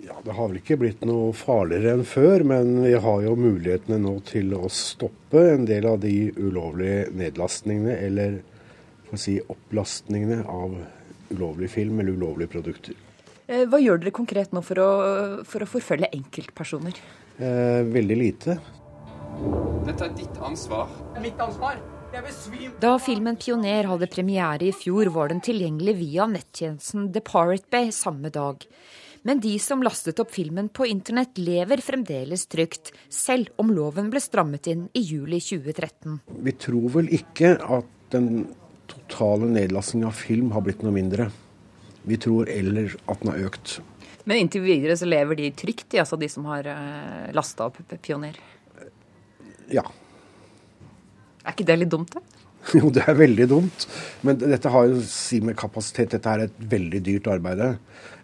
Ja, 0.00 0.16
Det 0.24 0.32
har 0.32 0.48
vel 0.48 0.62
ikke 0.62 0.78
blitt 0.80 1.04
noe 1.04 1.34
farligere 1.36 1.98
enn 1.98 2.06
før, 2.08 2.40
men 2.40 2.72
vi 2.86 2.94
har 2.96 3.20
jo 3.26 3.34
mulighetene 3.36 3.98
nå 4.00 4.14
til 4.24 4.56
å 4.56 4.72
stoppe 4.72 5.44
en 5.52 5.68
del 5.68 5.84
av 5.84 6.00
de 6.00 6.32
ulovlige 6.40 7.10
nedlastningene, 7.12 7.98
eller 8.00 8.40
for 9.04 9.20
å 9.20 9.22
si 9.26 9.36
opplastningene 9.44 10.40
av 10.48 10.78
ulovlig 11.34 11.70
film 11.70 12.00
eller 12.02 12.18
ulovlige 12.18 12.54
produkter. 12.56 12.99
Hva 13.50 13.80
gjør 13.82 13.99
dere 13.99 14.12
konkret 14.14 14.52
nå 14.54 14.60
for 14.62 14.78
å, 14.78 14.90
for 15.42 15.64
å 15.64 15.66
forfølge 15.66 16.12
enkeltpersoner? 16.14 17.00
Eh, 17.40 17.80
veldig 17.90 18.18
lite. 18.18 18.58
Dette 19.88 20.06
er 20.06 20.12
ditt 20.14 20.38
ansvar. 20.44 20.92
Mitt 21.22 21.40
ansvar? 21.42 21.80
Da 22.80 22.96
filmen 22.99 23.37
'Pioner' 23.38 23.87
hadde 23.87 24.08
premiere 24.10 24.66
i 24.66 24.72
fjor, 24.75 25.12
var 25.14 25.28
den 25.30 25.40
tilgjengelig 25.40 25.94
via 25.94 26.26
nettjenesten 26.26 27.12
The 27.14 27.22
Pirate 27.22 27.70
Bay 27.70 27.92
samme 27.94 28.32
dag. 28.34 28.66
Men 29.22 29.38
de 29.38 29.52
som 29.62 29.82
lastet 29.84 30.18
opp 30.18 30.32
filmen 30.34 30.68
på 30.68 30.88
internett, 30.90 31.38
lever 31.38 31.82
fremdeles 31.84 32.49
trygt, 32.50 32.90
selv 33.08 33.52
om 33.62 33.70
loven 33.70 34.10
ble 34.10 34.18
strammet 34.20 34.66
inn 34.72 34.88
i 34.96 35.04
juli 35.04 35.38
2013. 35.38 36.18
Vi 36.40 36.56
tror 36.58 36.88
vel 36.96 37.12
ikke 37.14 37.54
at 37.62 37.94
den 38.10 38.49
totale 39.10 39.48
nedlastingen 39.50 40.08
av 40.08 40.16
film 40.16 40.52
har 40.54 40.62
blitt 40.64 40.82
noe 40.86 40.94
mindre. 40.94 41.30
Vi 42.08 42.16
tror 42.16 42.48
eller 42.48 42.94
at 43.10 43.20
den 43.20 43.32
har 43.32 43.48
økt. 43.50 43.80
Men 44.24 44.44
inntil 44.44 44.62
videre 44.64 44.96
så 44.96 45.08
lever 45.08 45.36
de 45.36 45.50
trygt, 45.56 45.94
altså 45.98 46.16
de 46.20 46.28
som 46.30 46.46
har 46.48 46.66
uh, 46.68 47.30
lasta 47.36 47.66
opp 47.66 47.80
Pioner? 48.04 48.36
Ja. 49.72 49.84
Er 51.44 51.54
ikke 51.54 51.66
det 51.66 51.78
litt 51.80 51.92
dumt, 51.92 52.14
da? 52.14 52.22
Jo, 52.76 52.90
det 52.92 53.04
er 53.08 53.16
veldig 53.18 53.46
dumt. 53.50 53.86
Men 54.26 54.38
dette 54.40 54.70
har 54.72 54.88
jo 54.90 55.00
si 55.04 55.40
med 55.44 55.56
kapasitet. 55.58 56.12
Dette 56.14 56.32
er 56.32 56.44
et 56.44 56.58
veldig 56.70 57.00
dyrt 57.06 57.30
arbeid. 57.32 57.62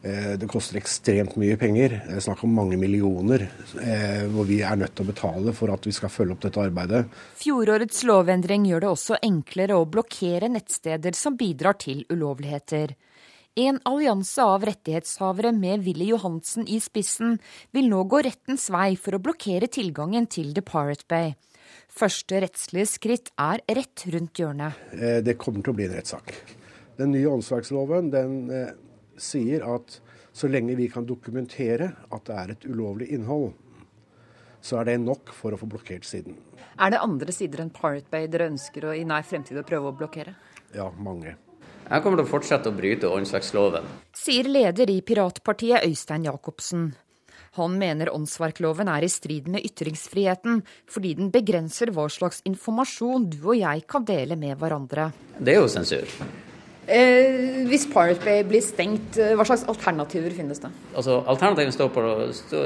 Eh, 0.07 0.35
det 0.41 0.49
koster 0.51 0.79
ekstremt 0.81 1.39
mye 1.41 1.57
penger. 1.61 1.97
Det 2.05 2.19
er 2.19 2.27
snakk 2.27 2.45
om 2.47 2.55
mange 2.57 2.79
millioner 2.81 3.47
eh, 3.47 4.27
hvor 4.33 4.49
vi 4.49 4.61
er 4.63 4.79
nødt 4.79 4.95
til 4.97 5.07
å 5.07 5.11
betale 5.13 5.57
for 5.57 5.73
at 5.75 5.89
vi 5.89 5.95
skal 5.97 6.13
følge 6.13 6.37
opp 6.37 6.45
dette 6.45 6.63
arbeidet. 6.63 7.07
Fjorårets 7.41 8.05
lovendring 8.09 8.69
gjør 8.71 8.85
det 8.85 8.93
også 8.93 9.21
enklere 9.27 9.81
å 9.81 9.89
blokkere 9.89 10.53
nettsteder 10.53 11.17
som 11.17 11.39
bidrar 11.41 11.81
til 11.83 12.05
ulovligheter. 12.13 12.95
En 13.57 13.79
allianse 13.89 14.45
av 14.45 14.67
rettighetshavere 14.69 15.49
med 15.57 15.81
Willy 15.87 16.11
Johansen 16.11 16.67
i 16.69 16.77
spissen 16.85 17.39
vil 17.73 17.89
nå 17.89 18.03
gå 18.05 18.21
rettens 18.27 18.69
vei 18.69 18.91
for 19.01 19.17
å 19.17 19.23
blokkere 19.25 19.71
tilgangen 19.73 20.29
til 20.29 20.53
The 20.53 20.61
Pirate 20.61 21.09
Bay. 21.09 21.33
Første 21.97 22.41
rettslige 22.45 22.89
skritt 22.91 23.31
er 23.41 23.63
rett 23.79 24.07
rundt 24.13 24.41
hjørnet. 24.43 24.81
Eh, 24.93 25.21
det 25.25 25.39
kommer 25.41 25.65
til 25.65 25.75
å 25.75 25.79
bli 25.79 25.87
en 25.89 25.97
rettssak. 25.97 26.35
Den 26.97 27.13
nye 27.13 27.31
åndsverksloven 27.31 28.11
den 28.13 28.37
eh, 28.53 28.75
sier 29.21 29.65
at 29.75 30.01
så 30.37 30.51
lenge 30.53 30.77
vi 30.77 30.91
kan 30.93 31.07
dokumentere 31.09 31.93
at 32.13 32.27
det 32.29 32.37
er 32.37 32.53
et 32.53 32.67
ulovlig 32.69 33.09
innhold, 33.17 33.55
så 34.61 34.81
er 34.81 34.91
det 34.91 34.99
nok 35.01 35.33
for 35.33 35.55
å 35.55 35.61
få 35.61 35.69
blokkert 35.71 36.05
siden. 36.05 36.37
Er 36.77 36.93
det 36.93 37.01
andre 37.01 37.33
sider 37.33 37.63
enn 37.65 37.73
Pirate 37.73 38.11
Bay 38.13 38.29
dere 38.29 38.51
ønsker 38.51 38.89
å, 38.89 38.93
i 38.93 39.07
nær 39.09 39.25
fremtid 39.25 39.57
å 39.57 39.65
prøve 39.65 39.93
å 39.93 39.97
blokkere? 39.97 40.35
Ja, 40.75 40.91
mange. 40.93 41.37
Jeg 41.87 42.03
kommer 42.03 42.19
til 42.19 42.27
å 42.27 42.33
fortsette 42.33 42.73
å 42.73 42.75
bryte 42.75 43.09
åndsverksloven. 43.15 43.87
Sier 44.17 44.49
leder 44.51 44.91
i 44.91 44.99
piratpartiet 45.07 45.87
Øystein 45.87 46.27
Jacobsen. 46.27 46.89
Han 47.57 47.77
mener 47.81 48.13
åndsverkloven 48.13 48.91
er 48.93 49.07
i 49.07 49.11
strid 49.13 49.49
med 49.53 49.65
ytringsfriheten, 49.67 50.63
fordi 50.91 51.15
den 51.19 51.31
begrenser 51.35 51.93
hva 51.97 52.09
slags 52.13 52.43
informasjon 52.49 53.31
du 53.33 53.39
og 53.47 53.57
jeg 53.59 53.87
kan 53.89 54.05
dele 54.07 54.37
med 54.41 54.59
hverandre. 54.61 55.11
Det 55.39 55.55
er 55.55 55.63
jo 55.63 55.71
sensur. 55.73 56.17
Eh, 56.87 57.65
hvis 57.67 57.89
Pirate 57.91 58.23
Bay 58.23 58.45
blir 58.47 58.63
stengt, 58.63 59.19
eh, 59.19 59.35
hva 59.35 59.45
slags 59.49 59.65
alternativer 59.67 60.31
finnes 60.31 60.61
det? 60.63 60.71
Altså, 60.95 61.19
Alternativene 61.27 61.75
står 61.75 61.91
på, 61.91 62.05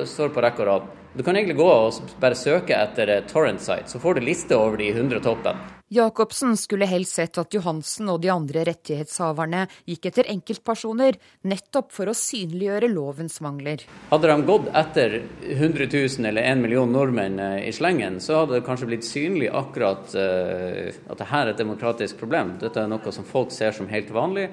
står 0.06 0.34
på 0.34 0.44
rekke 0.44 0.60
og 0.60 0.68
rad. 0.68 0.88
Du 1.16 1.22
kan 1.24 1.34
egentlig 1.34 1.56
gå 1.56 1.66
og 1.66 2.12
bare 2.20 2.36
søke 2.36 2.76
etter 2.76 3.24
torrent 3.30 3.64
site, 3.64 3.88
så 3.88 3.98
får 3.98 4.18
du 4.18 4.26
liste 4.26 4.56
over 4.56 4.76
de 4.76 4.92
100 4.92 5.24
toppen. 5.24 5.56
Jacobsen 5.92 6.56
skulle 6.56 6.86
helst 6.86 7.16
sett 7.18 7.38
at 7.42 7.54
Johansen 7.54 8.06
og 8.12 8.20
de 8.22 8.28
andre 8.30 8.62
rettighetshaverne 8.68 9.64
gikk 9.90 10.04
etter 10.06 10.28
enkeltpersoner, 10.30 11.16
nettopp 11.50 11.88
for 11.90 12.06
å 12.06 12.14
synliggjøre 12.14 12.86
lovens 12.92 13.40
mangler. 13.42 13.82
Hadde 14.12 14.28
de 14.30 14.44
gått 14.46 14.68
etter 14.78 15.16
100 15.48 15.88
000 15.90 16.28
eller 16.30 16.46
1 16.46 16.60
million 16.62 16.92
nordmenn 16.94 17.40
eh, 17.42 17.56
i 17.66 17.72
slengen, 17.74 18.20
så 18.22 18.44
hadde 18.44 18.60
det 18.60 18.68
kanskje 18.68 18.86
blitt 18.92 19.08
synlig 19.08 19.48
akkurat 19.50 20.14
uh, 20.14 20.94
at 21.10 21.18
dette 21.18 21.40
er 21.40 21.50
et 21.50 21.58
demokratisk 21.58 22.20
problem. 22.22 22.52
Dette 22.60 22.84
er 22.84 22.92
noe 22.92 23.14
som 23.16 23.26
folk 23.26 23.50
ser 23.50 23.74
som 23.74 23.90
helt 23.90 24.12
vanlig, 24.14 24.46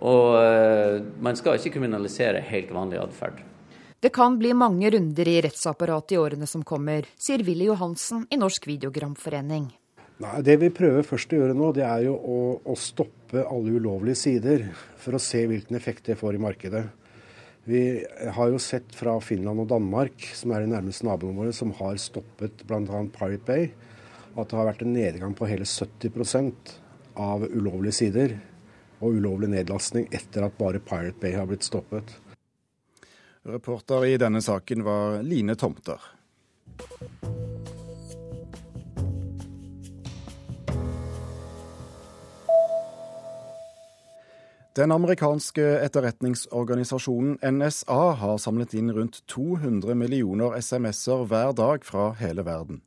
og 0.00 0.38
uh, 0.40 1.02
man 1.20 1.36
skal 1.36 1.58
ikke 1.60 1.74
kriminalisere 1.76 2.40
helt 2.48 2.72
vanlig 2.72 3.02
atferd. 3.02 3.42
Det 4.00 4.14
kan 4.16 4.40
bli 4.40 4.54
mange 4.56 4.88
runder 4.96 5.28
i 5.28 5.36
rettsapparatet 5.44 6.16
i 6.16 6.22
årene 6.22 6.48
som 6.48 6.64
kommer, 6.64 7.04
sier 7.20 7.44
Willy 7.44 7.68
Johansen 7.68 8.24
i 8.32 8.40
Norsk 8.40 8.70
Videogramforening. 8.70 9.68
Nei, 10.18 10.38
Det 10.42 10.56
vi 10.58 10.70
prøver 10.74 11.06
først 11.06 11.32
å 11.32 11.38
gjøre 11.38 11.54
nå, 11.54 11.70
det 11.76 11.84
er 11.86 12.08
jo 12.08 12.16
å, 12.16 12.38
å, 12.66 12.74
stoppe 12.78 13.44
alle 13.46 13.76
ulovlige 13.78 14.18
sider. 14.18 14.64
For 14.98 15.14
å 15.14 15.22
se 15.22 15.44
hvilken 15.46 15.78
effekt 15.78 16.10
det 16.10 16.18
får 16.18 16.38
i 16.38 16.42
markedet. 16.42 16.84
Vi 17.68 17.82
har 18.34 18.50
jo 18.50 18.58
sett 18.62 18.94
fra 18.96 19.18
Finland 19.22 19.62
og 19.62 19.68
Danmark, 19.70 20.24
som 20.34 20.54
er 20.56 20.64
de 20.64 20.72
nærmeste 20.72 21.06
naboene 21.06 21.36
våre, 21.38 21.54
som 21.54 21.74
har 21.78 22.00
stoppet 22.00 22.64
bl.a. 22.66 23.02
Pirate 23.14 23.44
Bay, 23.46 23.68
at 24.34 24.48
det 24.48 24.58
har 24.58 24.70
vært 24.70 24.86
en 24.86 24.94
nedgang 24.96 25.36
på 25.36 25.50
hele 25.50 25.68
70% 25.68 26.74
av 27.18 27.44
ulovlige 27.44 27.98
sider 27.98 28.38
og 28.98 29.18
ulovlig 29.18 29.50
nedlastning 29.52 30.08
etter 30.14 30.46
at 30.46 30.56
bare 30.58 30.82
Pirate 30.82 31.18
Bay 31.20 31.36
har 31.36 31.46
blitt 31.50 31.66
stoppet. 31.66 32.16
Reporter 33.48 34.08
i 34.08 34.16
denne 34.20 34.42
saken 34.44 34.82
var 34.86 35.20
Line 35.26 35.54
Tomter. 35.58 36.00
Den 44.78 44.92
amerikanske 44.94 45.62
etterretningsorganisasjonen 45.82 47.38
NSA 47.42 48.02
har 48.20 48.36
samlet 48.38 48.76
inn 48.78 48.92
rundt 48.94 49.16
200 49.26 49.96
millioner 49.98 50.54
SMS-er 50.54 51.24
hver 51.26 51.54
dag 51.58 51.82
fra 51.82 52.12
hele 52.20 52.44
verden. 52.46 52.78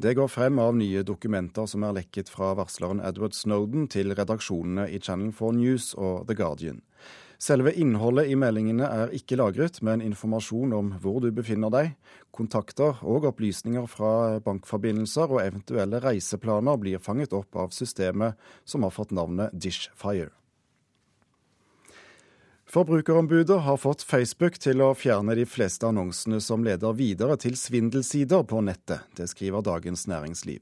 Det 0.00 0.14
går 0.16 0.30
frem 0.32 0.56
av 0.62 0.70
nye 0.78 1.02
dokumenter 1.04 1.66
som 1.68 1.82
er 1.84 1.98
lekket 1.98 2.30
fra 2.32 2.54
varsleren 2.56 3.02
Edward 3.04 3.36
Snowden 3.36 3.90
til 3.92 4.14
redaksjonene 4.16 4.86
i 4.88 5.00
Channel 5.04 5.34
4 5.36 5.58
News 5.58 5.90
og 5.98 6.22
The 6.30 6.36
Guardian. 6.38 6.78
Selve 7.36 7.74
innholdet 7.76 8.30
i 8.32 8.38
meldingene 8.40 8.88
er 8.88 9.12
ikke 9.12 9.36
lagret, 9.36 9.82
men 9.84 10.00
informasjon 10.00 10.72
om 10.72 10.94
hvor 11.02 11.18
du 11.20 11.28
befinner 11.28 11.74
deg, 11.74 11.90
kontakter 12.32 13.02
og 13.04 13.26
opplysninger 13.34 13.84
fra 13.90 14.14
bankforbindelser 14.46 15.28
og 15.28 15.42
eventuelle 15.42 16.00
reiseplaner 16.06 16.80
blir 16.80 17.04
fanget 17.04 17.36
opp 17.36 17.60
av 17.66 17.76
systemet 17.76 18.40
som 18.64 18.88
har 18.88 18.96
fått 18.96 19.12
navnet 19.12 19.52
Dishfire. 19.52 20.32
Forbrukerombudet 22.74 23.60
har 23.60 23.76
fått 23.76 24.02
Facebook 24.02 24.56
til 24.58 24.80
å 24.82 24.88
fjerne 24.98 25.36
de 25.38 25.44
fleste 25.46 25.86
annonsene 25.86 26.40
som 26.42 26.64
leder 26.66 26.96
videre 26.98 27.36
til 27.38 27.54
svindelsider 27.54 28.42
på 28.50 28.64
nettet. 28.66 29.04
Det 29.14 29.28
skriver 29.30 29.62
Dagens 29.62 30.08
Næringsliv. 30.10 30.58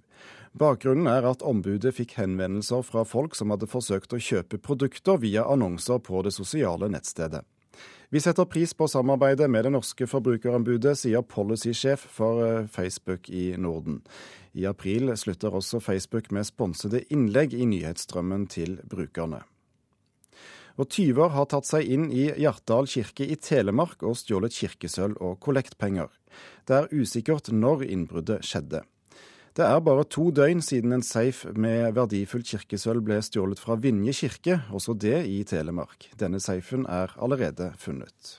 Bakgrunnen 0.52 1.08
er 1.08 1.24
at 1.24 1.40
ombudet 1.40 1.94
fikk 1.96 2.18
henvendelser 2.18 2.84
fra 2.84 3.06
folk 3.08 3.32
som 3.38 3.48
hadde 3.54 3.70
forsøkt 3.72 4.12
å 4.12 4.20
kjøpe 4.20 4.60
produkter 4.60 5.22
via 5.22 5.46
annonser 5.48 6.02
på 6.04 6.20
det 6.26 6.34
sosiale 6.36 6.90
nettstedet. 6.92 7.46
Vi 8.12 8.20
setter 8.20 8.44
pris 8.44 8.76
på 8.76 8.90
samarbeidet 8.92 9.48
med 9.48 9.64
det 9.64 9.72
norske 9.72 10.04
forbrukerombudet, 10.04 10.92
sier 11.00 11.24
policysjef 11.24 12.04
for 12.12 12.44
eh, 12.44 12.68
Facebook 12.68 13.32
i 13.32 13.54
Norden. 13.56 14.02
I 14.52 14.68
april 14.68 15.14
slutter 15.16 15.56
også 15.56 15.80
Facebook 15.80 16.28
med 16.28 16.44
sponsede 16.44 17.06
innlegg 17.08 17.56
i 17.56 17.64
nyhetsstrømmen 17.72 18.44
til 18.52 18.82
brukerne. 18.84 19.40
Og 20.80 20.88
tyver 20.88 21.32
har 21.34 21.48
tatt 21.50 21.68
seg 21.68 21.88
inn 21.88 22.08
i 22.12 22.30
Hjartdal 22.40 22.88
kirke 22.88 23.26
i 23.28 23.36
Telemark 23.36 24.04
og 24.06 24.16
stjålet 24.20 24.54
kirkesølv 24.56 25.20
og 25.20 25.38
kollektpenger. 25.44 26.08
Det 26.68 26.78
er 26.78 26.90
usikkert 26.94 27.52
når 27.52 27.84
innbruddet 27.88 28.46
skjedde. 28.46 28.82
Det 29.52 29.66
er 29.68 29.82
bare 29.84 30.06
to 30.08 30.30
døgn 30.32 30.62
siden 30.64 30.94
en 30.96 31.04
safe 31.04 31.50
med 31.52 31.92
verdifullt 31.98 32.48
kirkesølv 32.48 33.04
ble 33.04 33.18
stjålet 33.20 33.60
fra 33.60 33.76
Vinje 33.76 34.14
kirke, 34.16 34.62
også 34.72 34.94
det 34.96 35.26
i 35.28 35.42
Telemark. 35.44 36.08
Denne 36.16 36.40
safen 36.40 36.86
er 36.88 37.12
allerede 37.20 37.74
funnet. 37.76 38.38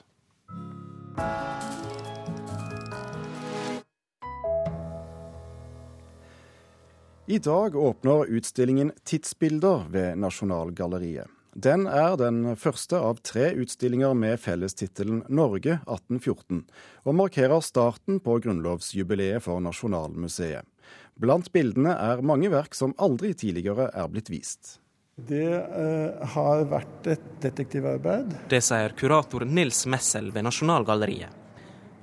I 7.30 7.38
dag 7.38 7.76
åpner 7.78 8.26
utstillingen 8.26 8.90
Tidsbilder 9.06 9.86
ved 9.94 10.18
Nasjonalgalleriet. 10.20 11.30
Den 11.54 11.86
er 11.86 12.16
den 12.18 12.56
første 12.58 12.98
av 12.98 13.20
tre 13.22 13.52
utstillinger 13.62 14.14
med 14.18 14.40
fellestittelen 14.42 15.22
Norge 15.30 15.76
1814, 15.86 16.64
og 17.06 17.14
markerer 17.14 17.62
starten 17.62 18.18
på 18.24 18.40
grunnlovsjubileet 18.42 19.44
for 19.44 19.62
Nasjonalmuseet. 19.62 20.66
Blant 21.14 21.52
bildene 21.54 21.94
er 21.94 22.24
mange 22.26 22.50
verk 22.50 22.74
som 22.74 22.96
aldri 22.98 23.30
tidligere 23.38 23.86
er 23.94 24.10
blitt 24.10 24.32
vist. 24.34 24.80
Det 25.14 25.46
uh, 25.46 26.26
har 26.34 26.66
vært 26.66 27.06
et 27.14 27.30
detektivarbeid. 27.44 28.34
Det 28.50 28.58
sier 28.66 28.96
kurator 28.98 29.46
Nils 29.46 29.84
Messel 29.86 30.34
ved 30.34 30.48
Nasjonalgalleriet. 30.48 31.43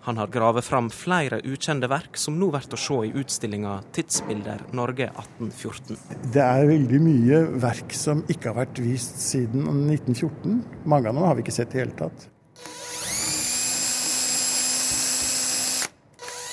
Han 0.04 0.18
har 0.18 0.28
gravet 0.28 0.66
fram 0.66 0.90
flere 0.90 1.38
ukjente 1.46 1.86
verk 1.86 2.18
som 2.18 2.40
nå 2.42 2.48
blir 2.50 2.74
å 2.74 2.78
se 2.84 2.96
i 3.06 3.12
utstillinga 3.22 3.74
'Tidsbilder 3.94 4.64
Norge 4.74 5.12
1814'. 5.14 6.00
Det 6.34 6.42
er 6.42 6.66
veldig 6.66 7.02
mye 7.06 7.42
verk 7.62 7.94
som 7.94 8.24
ikke 8.26 8.50
har 8.50 8.58
vært 8.64 8.82
vist 8.82 9.20
siden 9.22 9.68
1914. 9.92 10.64
Mange 10.86 11.10
av 11.10 11.14
dem 11.16 11.28
har 11.28 11.36
vi 11.38 11.46
ikke 11.46 11.54
sett 11.54 11.76
i 11.76 11.84
hele 11.84 11.94
tatt. 11.94 12.26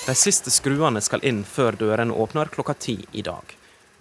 De 0.05 0.15
siste 0.17 0.53
skruene 0.53 1.01
skal 1.01 1.25
inn 1.25 1.41
før 1.45 1.77
dørene 1.77 2.13
åpner 2.13 2.53
klokka 2.53 2.77
ti 2.77 2.99
i 3.17 3.25
dag. 3.25 3.55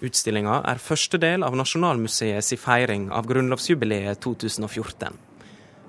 Utstillinga 0.04 0.60
er 0.68 0.78
første 0.80 1.16
del 1.18 1.42
av 1.42 1.56
Nasjonalmuseets 1.56 2.52
feiring 2.60 3.08
av 3.10 3.26
grunnlovsjubileet 3.32 4.20
2014. 4.20 5.16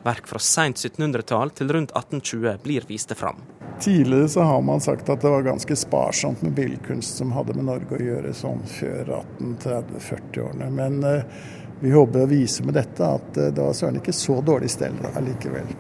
Verk 0.04 0.28
fra 0.28 0.40
seint 0.40 0.80
1700-tall 0.80 1.52
til 1.58 1.72
rundt 1.76 1.92
1820 1.92 2.62
blir 2.64 2.86
viste 2.88 3.16
fram. 3.20 3.42
Tidligere 3.80 4.28
så 4.32 4.42
har 4.48 4.62
man 4.62 4.82
sagt 4.84 5.10
at 5.10 5.22
det 5.22 5.32
var 5.32 5.44
ganske 5.44 5.76
sparsomt 5.76 6.42
med 6.42 6.56
billedkunst 6.56 7.20
som 7.20 7.32
hadde 7.32 7.56
med 7.56 7.68
Norge 7.68 7.96
å 7.96 8.04
gjøre 8.04 8.34
sånn 8.36 8.64
før 8.68 9.14
1830-40-årene. 9.22 10.68
Men 10.76 11.00
eh, 11.08 11.24
vi 11.80 11.94
håper 11.96 12.26
å 12.26 12.32
vise 12.32 12.66
med 12.68 12.76
dette 12.80 13.14
at 13.20 13.40
eh, 13.40 13.54
det 13.56 13.64
var 13.64 13.76
søren 13.76 14.02
ikke 14.02 14.16
så 14.16 14.40
dårlig 14.44 14.72
stell 14.72 15.00
allikevel. 15.14 15.72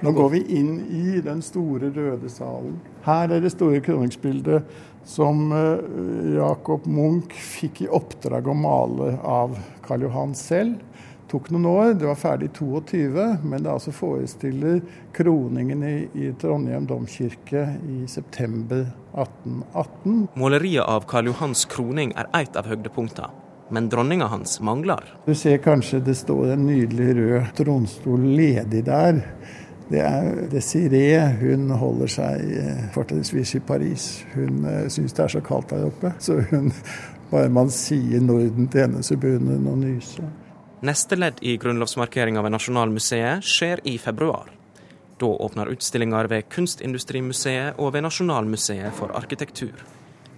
Nå 0.00 0.12
går 0.16 0.30
vi 0.32 0.42
inn 0.56 0.78
i 0.88 1.20
den 1.24 1.42
store, 1.44 1.90
røde 1.92 2.28
salen. 2.32 2.78
Her 3.04 3.32
er 3.32 3.42
det 3.44 3.52
store 3.52 3.82
kroningsbildet 3.84 4.68
som 5.08 5.50
eh, 5.52 6.36
Jacob 6.36 6.84
Munch 6.88 7.36
fikk 7.36 7.84
i 7.84 7.88
oppdrag 7.88 8.48
å 8.48 8.56
male 8.56 9.14
av 9.20 9.56
Karl 9.84 10.08
Johan 10.08 10.36
selv. 10.36 10.80
Tok 11.30 11.52
noen 11.54 11.66
år, 11.70 11.92
det 11.94 12.08
var 12.08 12.16
ferdig 12.18 12.48
i 12.48 12.52
22, 12.58 13.24
men 13.46 13.62
det 13.62 13.70
altså 13.70 13.92
forestiller 13.94 14.80
kroningen 15.14 15.84
i, 15.86 15.94
i 16.18 16.32
Trondheim 16.40 16.88
domkirke 16.90 17.68
i 17.86 18.00
september 18.10 18.88
1818. 19.14 20.24
Måleriet 20.34 20.90
av 20.90 21.06
Karl 21.06 21.30
Johans 21.30 21.62
kroning 21.70 22.10
er 22.18 22.26
et 22.34 22.58
av 22.58 22.66
høydepunktene, 22.66 23.30
men 23.70 23.86
dronninga 23.92 24.26
hans 24.32 24.56
mangler. 24.66 25.06
Du 25.28 25.30
ser 25.38 25.62
kanskje 25.62 26.02
det 26.02 26.16
står 26.18 26.56
en 26.56 26.66
nydelig 26.66 27.14
rød 27.20 27.54
tronstol 27.62 28.26
ledig 28.26 28.82
der. 28.90 29.22
Det 29.90 30.02
er 30.02 30.44
Desiree. 30.50 31.22
Hun 31.38 31.70
holder 31.78 32.10
seg 32.10 32.52
eh, 32.58 32.84
fortrinnsvis 32.94 33.54
i 33.54 33.64
Paris. 33.70 34.10
Hun 34.34 34.66
uh, 34.66 34.82
syns 34.90 35.14
det 35.14 35.28
er 35.28 35.36
så 35.38 35.46
kaldt 35.46 35.70
der 35.70 35.86
oppe, 35.92 36.10
så 36.18 36.42
hun, 36.50 36.72
bare 37.30 37.54
man 37.54 37.70
sier 37.70 38.18
Norden 38.18 38.66
til 38.66 38.88
henne, 38.88 39.06
så 39.06 39.14
begynner 39.14 39.62
hun 39.62 39.70
å 39.70 39.78
nyse. 39.78 40.26
Neste 40.80 41.16
ledd 41.16 41.42
i 41.44 41.58
grunnlovsmarkeringa 41.60 42.40
ved 42.40 42.54
Nasjonalmuseet 42.54 43.44
skjer 43.44 43.82
i 43.84 43.98
februar. 44.00 44.46
Da 45.20 45.28
åpner 45.28 45.68
utstillinger 45.74 46.24
ved 46.32 46.46
Kunstindustrimuseet 46.48 47.76
og 47.76 47.92
ved 47.92 48.06
Nasjonalmuseet 48.06 48.94
for 48.96 49.12
arkitektur. 49.18 49.82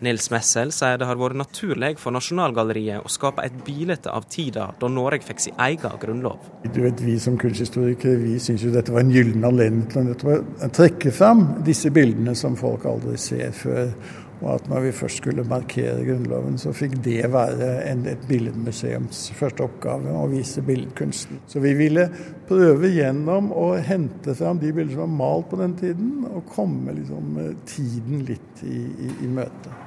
Nils 0.02 0.26
Messel 0.34 0.72
sier 0.74 0.98
det 0.98 1.06
har 1.06 1.20
vært 1.20 1.38
naturlig 1.38 1.92
for 2.02 2.10
Nasjonalgalleriet 2.16 3.06
å 3.06 3.12
skape 3.12 3.44
et 3.46 3.60
bilde 3.62 4.00
av 4.10 4.26
tida 4.26 4.64
da 4.80 4.90
Norge 4.90 5.22
fikk 5.28 5.44
sin 5.44 5.62
egen 5.62 5.94
grunnlov. 6.02 6.42
Du 6.66 6.80
vet, 6.82 6.98
Vi 7.06 7.14
som 7.22 7.38
kunsthistorikere 7.38 8.18
vi 8.18 8.40
syns 8.42 8.66
dette 8.66 8.90
var 8.90 9.06
en 9.06 9.14
gyllen 9.14 9.46
anledning 9.46 9.86
til 9.94 10.10
å 10.10 10.72
trekke 10.74 11.14
fram 11.14 11.46
disse 11.62 11.94
bildene 11.94 12.34
som 12.34 12.58
folk 12.58 12.88
aldri 12.90 13.14
ser 13.14 13.54
før. 13.54 13.94
Og 14.42 14.48
at 14.56 14.64
når 14.70 14.86
vi 14.88 14.92
først 14.96 15.20
skulle 15.20 15.44
markere 15.46 16.02
Grunnloven, 16.02 16.56
så 16.58 16.72
fikk 16.74 16.96
det 17.04 17.28
være 17.30 17.68
en, 17.86 18.02
et 18.10 18.24
billedmuseums 18.26 19.20
første 19.38 19.62
oppgave, 19.68 20.10
å 20.10 20.26
vise 20.30 20.64
billedkunsten. 20.66 21.44
Så 21.46 21.62
vi 21.62 21.76
ville 21.78 22.08
prøve 22.48 22.90
gjennom 22.90 23.52
å 23.54 23.68
hente 23.78 24.34
fram 24.38 24.58
de 24.62 24.72
bilder 24.74 24.96
som 24.96 25.04
var 25.04 25.14
malt 25.20 25.50
på 25.52 25.60
den 25.62 25.76
tiden, 25.78 26.10
og 26.26 26.48
komme 26.50 26.96
liksom, 26.96 27.38
tiden 27.70 28.24
litt 28.26 28.64
i, 28.66 28.80
i, 28.82 29.12
i 29.22 29.30
møte. 29.30 29.78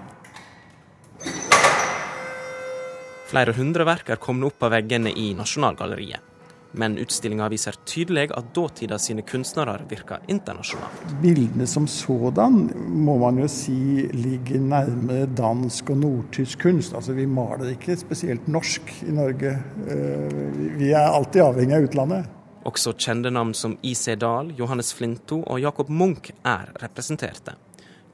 Flere 3.26 3.56
hundre 3.58 3.84
verk 3.90 4.14
er 4.14 4.22
kommet 4.22 4.54
opp 4.54 4.64
av 4.64 4.76
veggene 4.78 5.12
i 5.12 5.34
Nasjonalgalleriet. 5.36 6.35
Men 6.76 6.98
utstillinga 7.00 7.48
viser 7.52 7.78
tydelig 7.88 8.30
at 8.36 8.52
dåtida 8.56 8.98
sine 9.00 9.24
kunstnere 9.28 9.78
virker 9.90 10.24
internasjonalt. 10.32 11.04
Bildene 11.22 11.68
som 11.70 11.88
sådan 11.88 12.70
må 13.06 13.18
man 13.22 13.40
jo 13.40 13.48
si 13.52 14.08
ligger 14.12 14.60
nærmere 14.60 15.30
dansk 15.38 15.94
og 15.96 16.02
nordtysk 16.04 16.66
kunst. 16.68 16.96
Altså 16.96 17.16
Vi 17.16 17.26
maler 17.26 17.72
ikke 17.76 17.96
spesielt 18.00 18.48
norsk 18.52 18.92
i 19.08 19.14
Norge. 19.16 19.56
Vi 20.76 20.92
er 20.92 21.08
alltid 21.08 21.46
avhengig 21.46 21.78
av 21.78 21.88
utlandet. 21.90 22.32
Også 22.66 22.96
kjente 22.98 23.30
navn 23.30 23.54
som 23.54 23.78
I.C. 23.86 24.16
Dahl, 24.18 24.50
Johannes 24.58 24.90
Flinto 24.98 25.44
og 25.44 25.62
Jacob 25.62 25.92
Munch 25.94 26.32
er 26.42 26.72
representerte. 26.82 27.54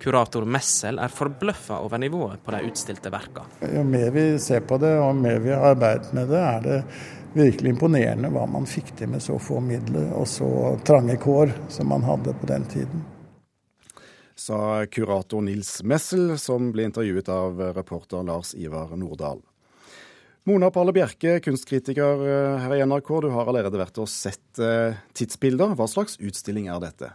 Kurator 0.02 0.43
Messel 0.50 0.97
er 1.00 1.13
forbløffa 1.13 1.78
over 1.86 2.02
nivået 2.02 2.41
på 2.43 2.52
de 2.56 2.60
utstilte 2.67 3.12
verka. 3.13 3.45
Jo 3.62 3.84
mer 3.86 4.10
vi 4.12 4.26
ser 4.41 4.63
på 4.65 4.80
det 4.82 4.95
og 5.00 5.15
mer 5.15 5.39
vi 5.43 5.54
har 5.54 5.71
arbeidet 5.76 6.10
med 6.17 6.32
det, 6.34 6.41
er 6.41 6.63
det 6.65 6.80
virkelig 7.34 7.74
imponerende 7.76 8.32
hva 8.34 8.46
man 8.50 8.67
fikk 8.70 8.94
til 9.00 9.12
med 9.13 9.24
så 9.24 9.38
få 9.41 9.60
midler 9.63 10.12
og 10.17 10.28
så 10.30 10.48
trange 10.88 11.17
kår 11.22 11.54
som 11.72 11.91
man 11.91 12.06
hadde 12.08 12.36
på 12.38 12.50
den 12.50 12.65
tiden. 12.72 13.06
Sa 14.36 14.86
kurator 14.89 15.44
Nils 15.46 15.84
Messel, 15.84 16.34
som 16.41 16.72
ble 16.74 16.88
intervjuet 16.89 17.30
av 17.30 17.60
reporter 17.76 18.24
Lars 18.26 18.56
Ivar 18.58 18.96
Nordahl. 18.98 19.44
Mona 20.50 20.72
Palle 20.74 20.96
Bjerke, 20.96 21.36
kunstkritiker 21.46 22.24
her 22.63 22.74
i 22.74 22.82
NRK. 22.82 23.12
Du 23.22 23.30
har 23.36 23.46
allerede 23.46 23.78
vært 23.78 24.00
og 24.02 24.10
sett 24.10 24.58
tidsbilder. 25.13 25.76
Hva 25.78 25.86
slags 25.86 26.17
utstilling 26.17 26.72
er 26.74 26.82
dette? 26.82 27.12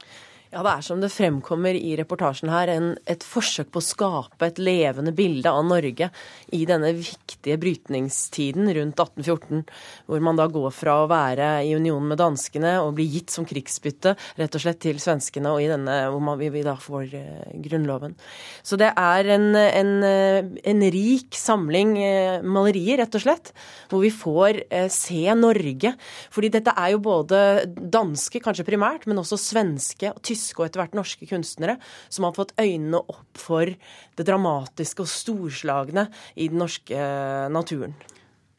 Ja, 0.53 0.63
Det 0.63 0.71
er 0.71 0.85
som 0.87 1.01
det 1.03 1.11
fremkommer 1.11 1.75
i 1.75 1.97
reportasjen 1.99 2.53
her, 2.53 2.71
en, 2.71 2.93
et 3.11 3.25
forsøk 3.27 3.73
på 3.75 3.81
å 3.83 3.85
skape 3.85 4.47
et 4.47 4.61
levende 4.63 5.11
bilde 5.11 5.51
av 5.51 5.65
Norge 5.67 6.07
i 6.55 6.61
denne 6.69 6.93
viktige 6.95 7.57
brytningstiden 7.59 8.71
rundt 8.77 9.03
1814, 9.03 9.65
hvor 10.07 10.23
man 10.23 10.39
da 10.39 10.47
går 10.47 10.69
fra 10.71 11.01
å 11.03 11.09
være 11.11 11.49
i 11.67 11.73
union 11.75 12.07
med 12.07 12.21
danskene 12.23 12.77
og 12.85 12.95
bli 12.95 13.09
gitt 13.17 13.35
som 13.35 13.47
krigsbytte 13.49 14.13
rett 14.39 14.55
og 14.55 14.63
slett 14.63 14.79
til 14.85 15.01
svenskene, 15.03 15.51
og 15.51 15.65
i 15.65 15.71
denne 15.73 15.97
hvor 16.15 16.23
man, 16.23 16.39
vi, 16.39 16.53
vi 16.55 16.63
da 16.67 16.77
får 16.79 17.11
uh, 17.11 17.43
Grunnloven. 17.67 18.15
Så 18.63 18.79
det 18.79 18.93
er 18.95 19.33
en, 19.35 19.51
en, 19.59 19.93
en 20.07 20.87
rik 20.95 21.35
samling 21.35 21.97
uh, 21.99 22.47
malerier, 22.47 23.03
rett 23.03 23.19
og 23.19 23.27
slett, 23.27 23.51
hvor 23.91 24.05
vi 24.07 24.15
får 24.15 24.63
uh, 24.71 24.87
se 24.95 25.27
Norge. 25.43 25.97
Fordi 26.31 26.55
dette 26.55 26.79
er 26.79 26.95
jo 26.95 27.03
både 27.03 27.43
danske, 27.75 28.45
kanskje 28.47 28.69
primært, 28.71 29.11
men 29.11 29.19
også 29.19 29.43
svenske 29.43 30.15
og 30.15 30.23
tyske 30.23 30.36
tyske 30.37 30.63
og 30.63 30.69
etter 30.69 30.85
hvert 30.85 30.97
norske 30.97 31.29
kunstnere 31.29 31.79
som 32.09 32.29
har 32.29 32.37
fått 32.37 32.55
øynene 32.61 33.03
opp 33.03 33.41
for 33.41 33.67
det 33.67 34.29
dramatiske 34.29 35.05
og 35.05 35.11
storslagne 35.11 36.09
i 36.37 36.51
den 36.53 36.63
norske 36.63 36.95
eh, 36.95 37.49
naturen. 37.53 37.97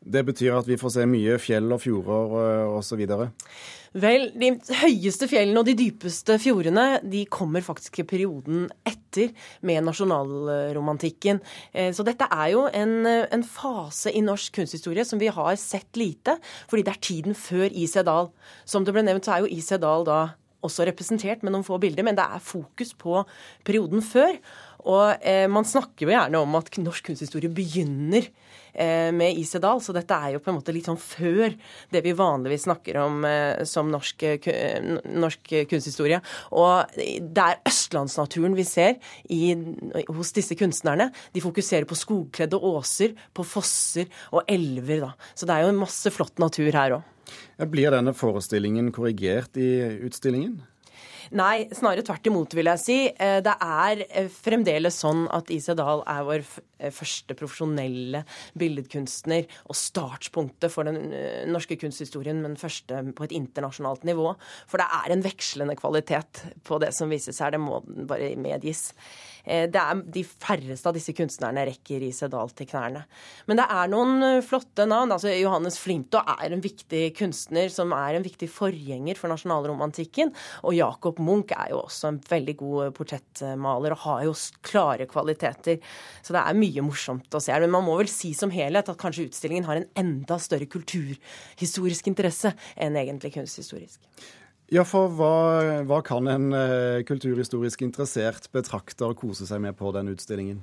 Det 0.08 0.24
betyr 0.24 0.56
at 0.56 0.68
vi 0.70 0.78
får 0.80 0.94
se 0.94 1.08
mye 1.10 1.36
fjell 1.42 1.68
og 1.74 1.82
fjorder 1.84 2.38
eh, 2.44 2.78
osv.? 2.78 3.02
Vel, 3.98 4.28
de 4.38 4.52
høyeste 4.82 5.28
fjellene 5.32 5.62
og 5.62 5.68
de 5.68 5.76
dypeste 5.80 6.36
fjordene 6.40 7.00
de 7.08 7.24
kommer 7.32 7.63
faktisk 7.66 8.02
i 8.02 8.06
perioden 8.08 8.68
etter 8.88 9.32
med 9.66 9.84
nasjonalromantikken. 9.88 11.42
Eh, 11.74 11.90
så 11.96 12.06
dette 12.08 12.28
er 12.30 12.54
jo 12.54 12.66
en, 12.70 13.00
en, 13.08 13.46
fase 13.48 14.13
i 14.13 14.24
norsk 14.24 14.60
kunsthistorie 14.60 15.08
som 15.08 15.20
vi 15.20 15.32
har 15.34 15.56
sett 15.60 16.00
lite, 16.00 16.38
fordi 16.70 16.86
det 16.88 16.94
er 16.94 17.06
tiden 17.10 17.38
før 17.38 17.68
Isedal. 17.68 18.06
Dahl. 18.08 18.30
Som 18.70 18.86
det 18.86 18.94
ble 18.96 19.04
nevnt, 19.04 19.26
så 19.28 19.34
er 19.36 19.44
jo 19.44 19.52
Isedal 19.52 20.06
Dahl 20.06 20.08
da 20.08 20.20
også 20.68 20.88
representert 20.88 21.44
med 21.44 21.56
noen 21.56 21.66
få 21.68 21.80
bilder, 21.82 22.06
men 22.06 22.18
det 22.18 22.26
er 22.28 22.44
fokus 22.44 22.94
på 22.98 23.22
perioden 23.68 24.04
før. 24.06 24.38
Og 24.88 25.26
eh, 25.26 25.48
man 25.52 25.66
snakker 25.68 26.06
jo 26.06 26.14
gjerne 26.14 26.40
om 26.40 26.56
at 26.60 26.70
norsk 26.80 27.10
kunsthistorie 27.10 27.52
begynner 27.52 28.28
eh, 28.78 29.10
med 29.16 29.40
Isedal, 29.42 29.82
så 29.84 29.96
dette 29.96 30.16
er 30.16 30.36
jo 30.36 30.42
på 30.44 30.52
en 30.52 30.60
måte 30.60 30.76
litt 30.76 30.88
sånn 30.88 31.00
før 31.02 31.56
det 31.92 32.04
vi 32.06 32.14
vanligvis 32.16 32.68
snakker 32.68 33.02
om 33.02 33.26
eh, 33.28 33.64
som 33.68 33.90
norsk, 33.92 34.24
eh, 34.30 34.78
norsk, 35.18 35.54
kunsthistorie. 35.72 36.22
Og 36.56 36.96
det 36.96 37.44
er 37.44 37.62
østlandsnaturen 37.68 38.56
vi 38.58 38.68
ser 38.68 38.96
i, 39.34 39.52
hos 40.08 40.34
disse 40.38 40.56
kunstnerne. 40.60 41.10
De 41.36 41.44
fokuserer 41.44 41.90
på 41.90 41.98
skogkledde 41.98 42.62
åser, 42.72 43.18
på 43.36 43.46
fosser 43.48 44.08
og 44.32 44.48
elver, 44.48 45.08
da. 45.10 45.14
Så 45.36 45.50
det 45.50 45.58
er 45.58 45.68
jo 45.68 45.78
masse 45.82 46.14
flott 46.14 46.38
natur 46.42 46.72
her 46.72 47.00
òg. 47.02 47.14
Blir 47.72 47.94
denne 47.94 48.13
forestillingen 48.18 48.92
korrigert 48.96 49.58
i 49.60 49.70
utstillingen? 50.08 50.60
Nei, 51.36 51.68
snarere 51.76 52.06
tvert 52.08 52.28
imot, 52.30 52.56
vil 52.56 52.70
jeg 52.72 52.80
si. 52.82 52.98
Eh, 53.12 53.40
det 53.44 53.54
er 53.63 54.04
eh, 54.08 54.30
fremdeles 54.32 55.00
sånn 55.02 55.26
at 55.36 55.52
Ise 55.52 55.76
Dahl 55.78 56.04
er 56.08 56.24
vår 56.28 56.44
eh, 56.80 56.94
første 56.94 57.36
profesjonelle 57.38 58.24
billedkunstner 58.60 59.48
og 59.68 59.78
startpunktet 59.78 60.72
for 60.72 60.88
den 60.88 61.12
norske 61.52 61.76
kunsthistorien, 61.80 62.40
men 62.44 62.60
første 62.60 63.02
på 63.18 63.28
et 63.28 63.36
internasjonalt 63.36 64.08
nivå. 64.08 64.34
For 64.72 64.80
det 64.80 64.88
er 65.02 65.16
en 65.16 65.26
vekslende 65.26 65.76
kvalitet 65.80 66.46
på 66.68 66.80
det 66.84 66.94
som 66.96 67.12
vises 67.12 67.42
her, 67.44 67.56
det 67.56 67.63
må 67.63 67.82
bare 67.84 68.36
medgis. 68.40 68.90
Eh, 69.48 69.66
det 69.72 69.80
er 69.82 70.04
De 70.14 70.24
færreste 70.28 70.90
av 70.90 70.96
disse 70.98 71.14
kunstnerne 71.16 71.64
rekker 71.70 72.04
i 72.04 72.12
Sedal 72.16 72.52
til 72.56 72.68
knærne. 72.70 73.06
Men 73.48 73.62
det 73.62 73.68
er 73.72 73.92
noen 73.92 74.24
eh, 74.28 74.44
flotte 74.46 74.88
navn. 74.90 75.14
altså 75.16 75.32
Johannes 75.32 75.80
Flinto 75.80 76.20
er 76.20 76.52
en 76.52 76.64
viktig 76.64 77.04
kunstner 77.18 77.72
som 77.74 77.94
er 77.96 78.18
en 78.18 78.26
viktig 78.26 78.50
forgjenger 78.52 79.20
for 79.20 79.32
nasjonalromantikken. 79.32 80.34
Og 80.68 80.76
Jacob 80.78 81.22
Munch 81.24 81.56
er 81.56 81.72
jo 81.74 81.84
også 81.86 82.12
en 82.12 82.22
veldig 82.28 82.58
god 82.60 82.96
portrettmaler 82.98 83.96
og 83.96 84.04
har 84.04 84.26
jo 84.28 84.36
klare 84.68 85.08
kvaliteter. 85.10 85.80
Så 86.22 86.36
det 86.36 86.44
er 86.44 86.60
mye 86.60 86.84
morsomt 86.86 87.32
å 87.32 87.44
se. 87.44 87.56
Men 87.64 87.74
man 87.74 87.88
må 87.88 87.96
vel 88.02 88.12
si 88.12 88.34
som 88.38 88.52
helhet 88.54 88.92
at 88.92 89.00
kanskje 89.00 89.30
utstillingen 89.30 89.68
har 89.68 89.80
en 89.80 89.88
enda 89.98 90.40
større 90.42 90.68
kulturhistorisk 90.70 92.12
interesse 92.12 92.54
enn 92.76 93.00
egentlig 93.00 93.34
kunsthistorisk. 93.38 94.02
Ja, 94.68 94.84
for 94.84 95.14
hva, 95.16 95.84
hva 95.88 96.02
kan 96.04 96.28
en 96.28 96.50
eh, 96.52 97.04
kulturhistorisk 97.08 97.86
interessert 97.86 98.50
betrakter 98.52 99.14
kose 99.16 99.48
seg 99.48 99.62
med 99.64 99.78
på 99.80 99.94
den 99.96 100.12
utstillingen? 100.12 100.60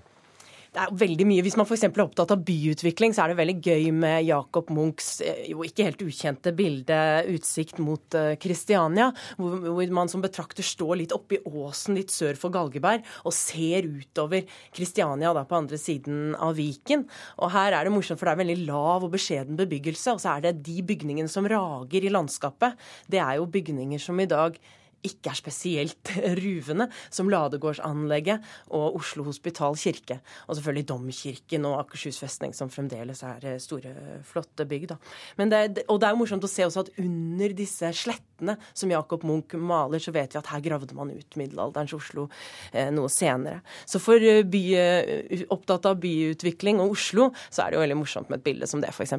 Det 0.75 0.83
er 0.83 0.95
veldig 0.99 1.27
mye. 1.29 1.43
Hvis 1.47 1.55
man 1.59 1.69
f.eks. 1.69 1.85
er 1.87 2.03
opptatt 2.03 2.33
av 2.35 2.43
byutvikling, 2.47 3.15
så 3.15 3.25
er 3.25 3.31
det 3.31 3.39
veldig 3.39 3.55
gøy 3.63 3.85
med 3.95 4.25
Jacob 4.27 4.73
Munchs 4.75 5.21
eh, 5.23 5.45
jo 5.53 5.63
ikke 5.67 5.87
helt 5.87 6.03
ukjente 6.03 6.51
bilde 6.57 6.99
'Utsikt 7.31 7.79
mot 7.79 8.19
Kristiania', 8.43 9.13
eh, 9.13 9.37
hvor, 9.39 9.55
hvor, 9.69 9.95
man 9.95 10.11
som 10.11 10.25
betrakter 10.25 10.67
står 10.67 10.99
litt 10.99 11.15
oppi 11.15 11.39
åsen 11.47 11.95
litt 11.95 12.11
sør 12.11 12.35
for 12.41 12.55
Galgeberg 12.55 13.07
og 13.23 13.37
ser 13.37 13.87
utover 13.87 14.43
Kristiania 14.75 15.31
da 15.37 15.47
på 15.47 15.61
andre 15.63 15.79
siden 15.79 16.35
av 16.35 16.59
Viken. 16.59 17.07
Og 17.39 17.55
her 17.55 17.77
er 17.79 17.87
det 17.87 17.95
morsomt, 17.95 18.19
for 18.19 18.27
det 18.27 18.35
er 18.35 18.43
veldig 18.43 18.61
lav 18.67 19.07
og 19.07 19.15
beskjeden 19.15 19.61
bebyggelse. 19.61 20.17
Og 20.17 20.25
så 20.25 20.35
er 20.35 20.49
det 20.49 20.57
de 20.67 20.83
bygningene 20.83 21.31
som 21.31 21.47
rager 21.47 22.03
i 22.03 22.11
landskapet. 22.11 22.75
Det 23.07 23.23
er 23.23 23.39
jo 23.39 23.47
bygninger 23.47 24.03
som 24.03 24.19
i 24.19 24.31
dag 24.31 24.59
ikke 25.05 25.33
er 25.33 25.39
spesielt 25.39 26.13
ruvende, 26.45 26.89
som 27.13 27.31
Ladegårdsanlegget 27.33 28.45
og 28.75 28.99
Oslo 29.01 29.27
Hospital 29.29 29.77
kirke. 29.81 30.21
Og 30.49 30.59
selvfølgelig 30.59 30.89
Domkirken 30.91 31.69
og 31.69 31.79
Akershus 31.83 32.21
festning, 32.23 32.55
som 32.57 32.73
fremdeles 32.73 33.23
er 33.27 33.49
eh, 33.55 33.59
store, 33.63 33.95
flotte 34.27 34.67
bygg. 34.69 34.89
Da. 34.93 34.99
Det, 35.45 35.85
og 35.89 36.01
det 36.01 36.09
er 36.09 36.15
jo 36.15 36.23
morsomt 36.23 36.47
å 36.47 36.51
se 36.51 36.67
også 36.67 36.87
at 36.87 36.93
under 37.03 37.57
disse 37.57 37.91
slettene 37.97 38.57
som 38.73 38.93
Jacob 38.93 39.25
Munch 39.29 39.57
maler, 39.59 40.03
så 40.03 40.15
vet 40.15 40.35
vi 40.35 40.41
at 40.41 40.53
her 40.53 40.65
gravde 40.65 40.97
man 40.97 41.13
ut 41.15 41.39
middelalderens 41.41 41.97
Oslo 41.97 42.29
eh, 42.73 42.91
noe 42.95 43.11
senere. 43.13 43.61
Så 43.89 44.01
for 44.03 44.21
eh, 44.21 44.45
by, 44.47 44.65
eh, 44.79 45.45
opptatt 45.55 45.91
av 45.91 46.01
byutvikling 46.03 46.83
og 46.83 46.97
Oslo, 46.97 47.31
så 47.51 47.65
er 47.65 47.73
det 47.73 47.79
jo 47.79 47.85
veldig 47.85 48.01
morsomt 48.01 48.33
med 48.33 48.41
et 48.41 48.49
bilde 48.49 48.71
som 48.71 48.83
det, 48.85 48.95
f.eks. 48.95 49.19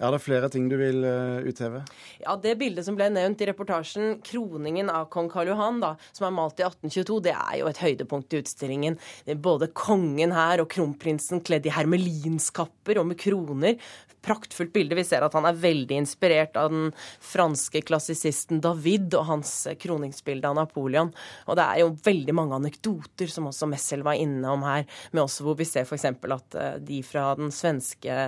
Er 0.00 0.14
det 0.14 0.22
flere 0.24 0.48
ting 0.48 0.68
du 0.70 0.78
vil 0.80 1.04
uh, 1.04 1.44
utheve? 1.44 1.82
Ja, 2.22 2.36
Det 2.40 2.54
bildet 2.60 2.86
som 2.86 2.96
ble 2.96 3.10
nevnt 3.12 3.42
i 3.44 3.48
reportasjen, 3.50 4.20
'Kroningen 4.24 4.88
av 4.88 5.10
kong 5.12 5.28
Karl 5.28 5.52
Johan', 5.52 5.80
da, 5.82 5.94
som 6.16 6.26
er 6.26 6.36
malt 6.36 6.60
i 6.60 6.64
1822, 6.64 7.20
det 7.28 7.34
er 7.36 7.58
jo 7.60 7.68
et 7.68 7.82
høydepunkt 7.84 8.32
i 8.32 8.40
utstillingen. 8.40 8.96
Både 9.44 9.68
kongen 9.76 10.32
her 10.32 10.64
og 10.64 10.70
kronprinsen 10.72 11.44
kledd 11.44 11.68
i 11.68 11.74
hermelinskapper 11.76 13.02
og 13.02 13.10
med 13.12 13.20
kroner 13.20 13.76
praktfullt 14.24 14.72
bilde. 14.72 14.96
Vi 14.98 15.04
ser 15.06 15.24
at 15.24 15.34
han 15.36 15.46
er 15.48 15.58
veldig 15.58 15.96
inspirert 16.02 16.56
av 16.60 16.70
den 16.72 16.90
franske 17.24 17.82
klassisisten 17.86 18.60
David 18.64 19.14
og 19.18 19.26
hans 19.30 19.52
kroningsbilde 19.80 20.50
av 20.50 20.58
Napoleon. 20.58 21.12
Og 21.48 21.58
det 21.58 21.66
er 21.66 21.82
jo 21.82 21.92
veldig 22.04 22.34
mange 22.36 22.58
anekdoter 22.58 23.30
som 23.30 23.48
også 23.50 23.68
Messel 23.70 24.04
var 24.06 24.18
innom 24.20 24.64
her, 24.66 24.86
med 25.12 25.24
også 25.24 25.46
hvor 25.46 25.58
vi 25.58 25.68
ser 25.68 25.86
f.eks. 25.86 26.06
at 26.10 26.58
eh, 26.58 26.76
de 26.84 27.00
fra 27.06 27.30
den 27.38 27.52
svenske 27.54 28.18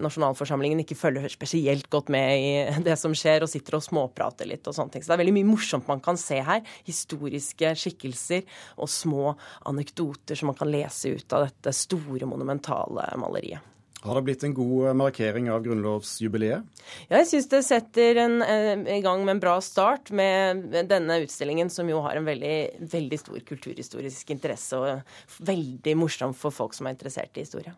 nasjonalforsamlingen 0.00 0.84
ikke 0.84 0.98
følger 0.98 1.28
spesielt 1.32 1.90
godt 1.92 2.12
med 2.14 2.34
i 2.38 2.82
det 2.88 2.96
som 3.00 3.14
skjer, 3.16 3.44
og 3.44 3.52
sitter 3.52 3.78
og 3.78 3.86
småprater 3.86 4.48
litt 4.50 4.66
og 4.70 4.76
sånne 4.76 4.96
ting. 4.96 5.04
Så 5.04 5.12
det 5.12 5.18
er 5.18 5.24
veldig 5.24 5.36
mye 5.40 5.52
morsomt 5.52 5.90
man 5.90 6.02
kan 6.04 6.20
se 6.20 6.40
her. 6.44 6.64
Historiske 6.88 7.74
skikkelser 7.78 8.44
og 8.78 8.90
små 8.90 9.34
anekdoter 9.68 10.38
som 10.38 10.52
man 10.52 10.58
kan 10.58 10.72
lese 10.72 11.14
ut 11.14 11.36
av 11.36 11.48
dette 11.48 11.74
store, 11.76 12.26
monumentale 12.28 13.10
maleriet. 13.20 13.73
Har 14.04 14.18
det 14.18 14.22
blitt 14.26 14.42
en 14.44 14.54
god 14.54 14.88
eh, 14.88 14.96
markering 15.00 15.46
av 15.52 15.62
grunnlovsjubileet? 15.64 16.82
Ja, 17.08 17.22
jeg 17.22 17.28
syns 17.30 17.48
det 17.48 17.62
setter 17.64 18.20
en, 18.20 18.36
eh, 18.44 18.98
i 18.98 19.00
gang 19.04 19.24
med 19.24 19.38
en 19.38 19.40
bra 19.40 19.54
start 19.64 20.12
med 20.12 20.66
denne 20.90 21.22
utstillingen, 21.24 21.70
som 21.72 21.88
jo 21.88 22.02
har 22.04 22.20
en 22.20 22.28
veldig, 22.28 22.84
veldig 22.92 23.20
stor 23.22 23.40
kulturhistorisk 23.48 24.34
interesse, 24.36 24.76
og 24.76 25.40
veldig 25.48 25.96
morsom 25.96 26.36
for 26.36 26.52
folk 26.52 26.76
som 26.76 26.86
er 26.86 26.98
interessert 26.98 27.32
i 27.40 27.46
historie. 27.46 27.72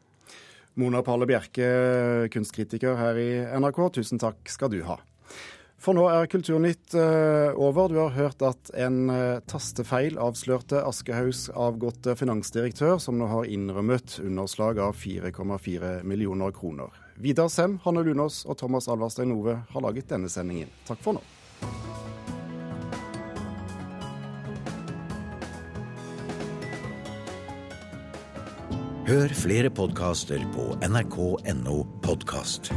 Mona 0.77 1.01
Palle 1.07 1.29
Bjerke, 1.31 1.69
kunstkritiker 2.35 2.99
her 2.99 3.23
i 3.23 3.31
NRK, 3.63 3.87
tusen 4.01 4.21
takk 4.21 4.51
skal 4.51 4.75
du 4.75 4.83
ha. 4.85 4.99
For 5.87 5.95
nå 5.95 6.03
er 6.11 6.27
Kulturnytt 6.27 6.97
uh, 6.99 7.55
over. 7.63 7.87
Du 7.87 8.01
har 8.01 8.11
hørt 8.17 8.41
at 8.43 8.73
en 8.75 9.05
uh, 9.07 9.39
tastefeil 9.47 10.17
avslørte 10.19 10.81
Aschehougs 10.83 11.45
avgåtte 11.55 12.17
finansdirektør, 12.19 12.97
som 12.99 13.21
nå 13.21 13.29
har 13.31 13.47
innrømmet 13.47 14.17
underslag 14.25 14.81
av 14.83 14.99
4,4 14.99 16.01
millioner 16.03 16.51
kroner. 16.51 16.91
Vidar 17.23 17.47
Sem, 17.55 17.79
Hanne 17.87 18.03
Lunås 18.03 18.43
og 18.51 18.59
Thomas 18.59 18.91
Alvarstein 18.91 19.31
Ove 19.37 19.61
har 19.71 19.87
laget 19.87 20.11
denne 20.11 20.27
sendingen. 20.33 20.75
Takk 20.91 21.07
for 21.07 21.21
nå. 21.21 21.23
Hør 29.07 29.39
flere 29.39 29.71
podkaster 29.71 30.43
på 30.51 30.73
nrk.no 30.83 31.83
podkast. 32.03 32.75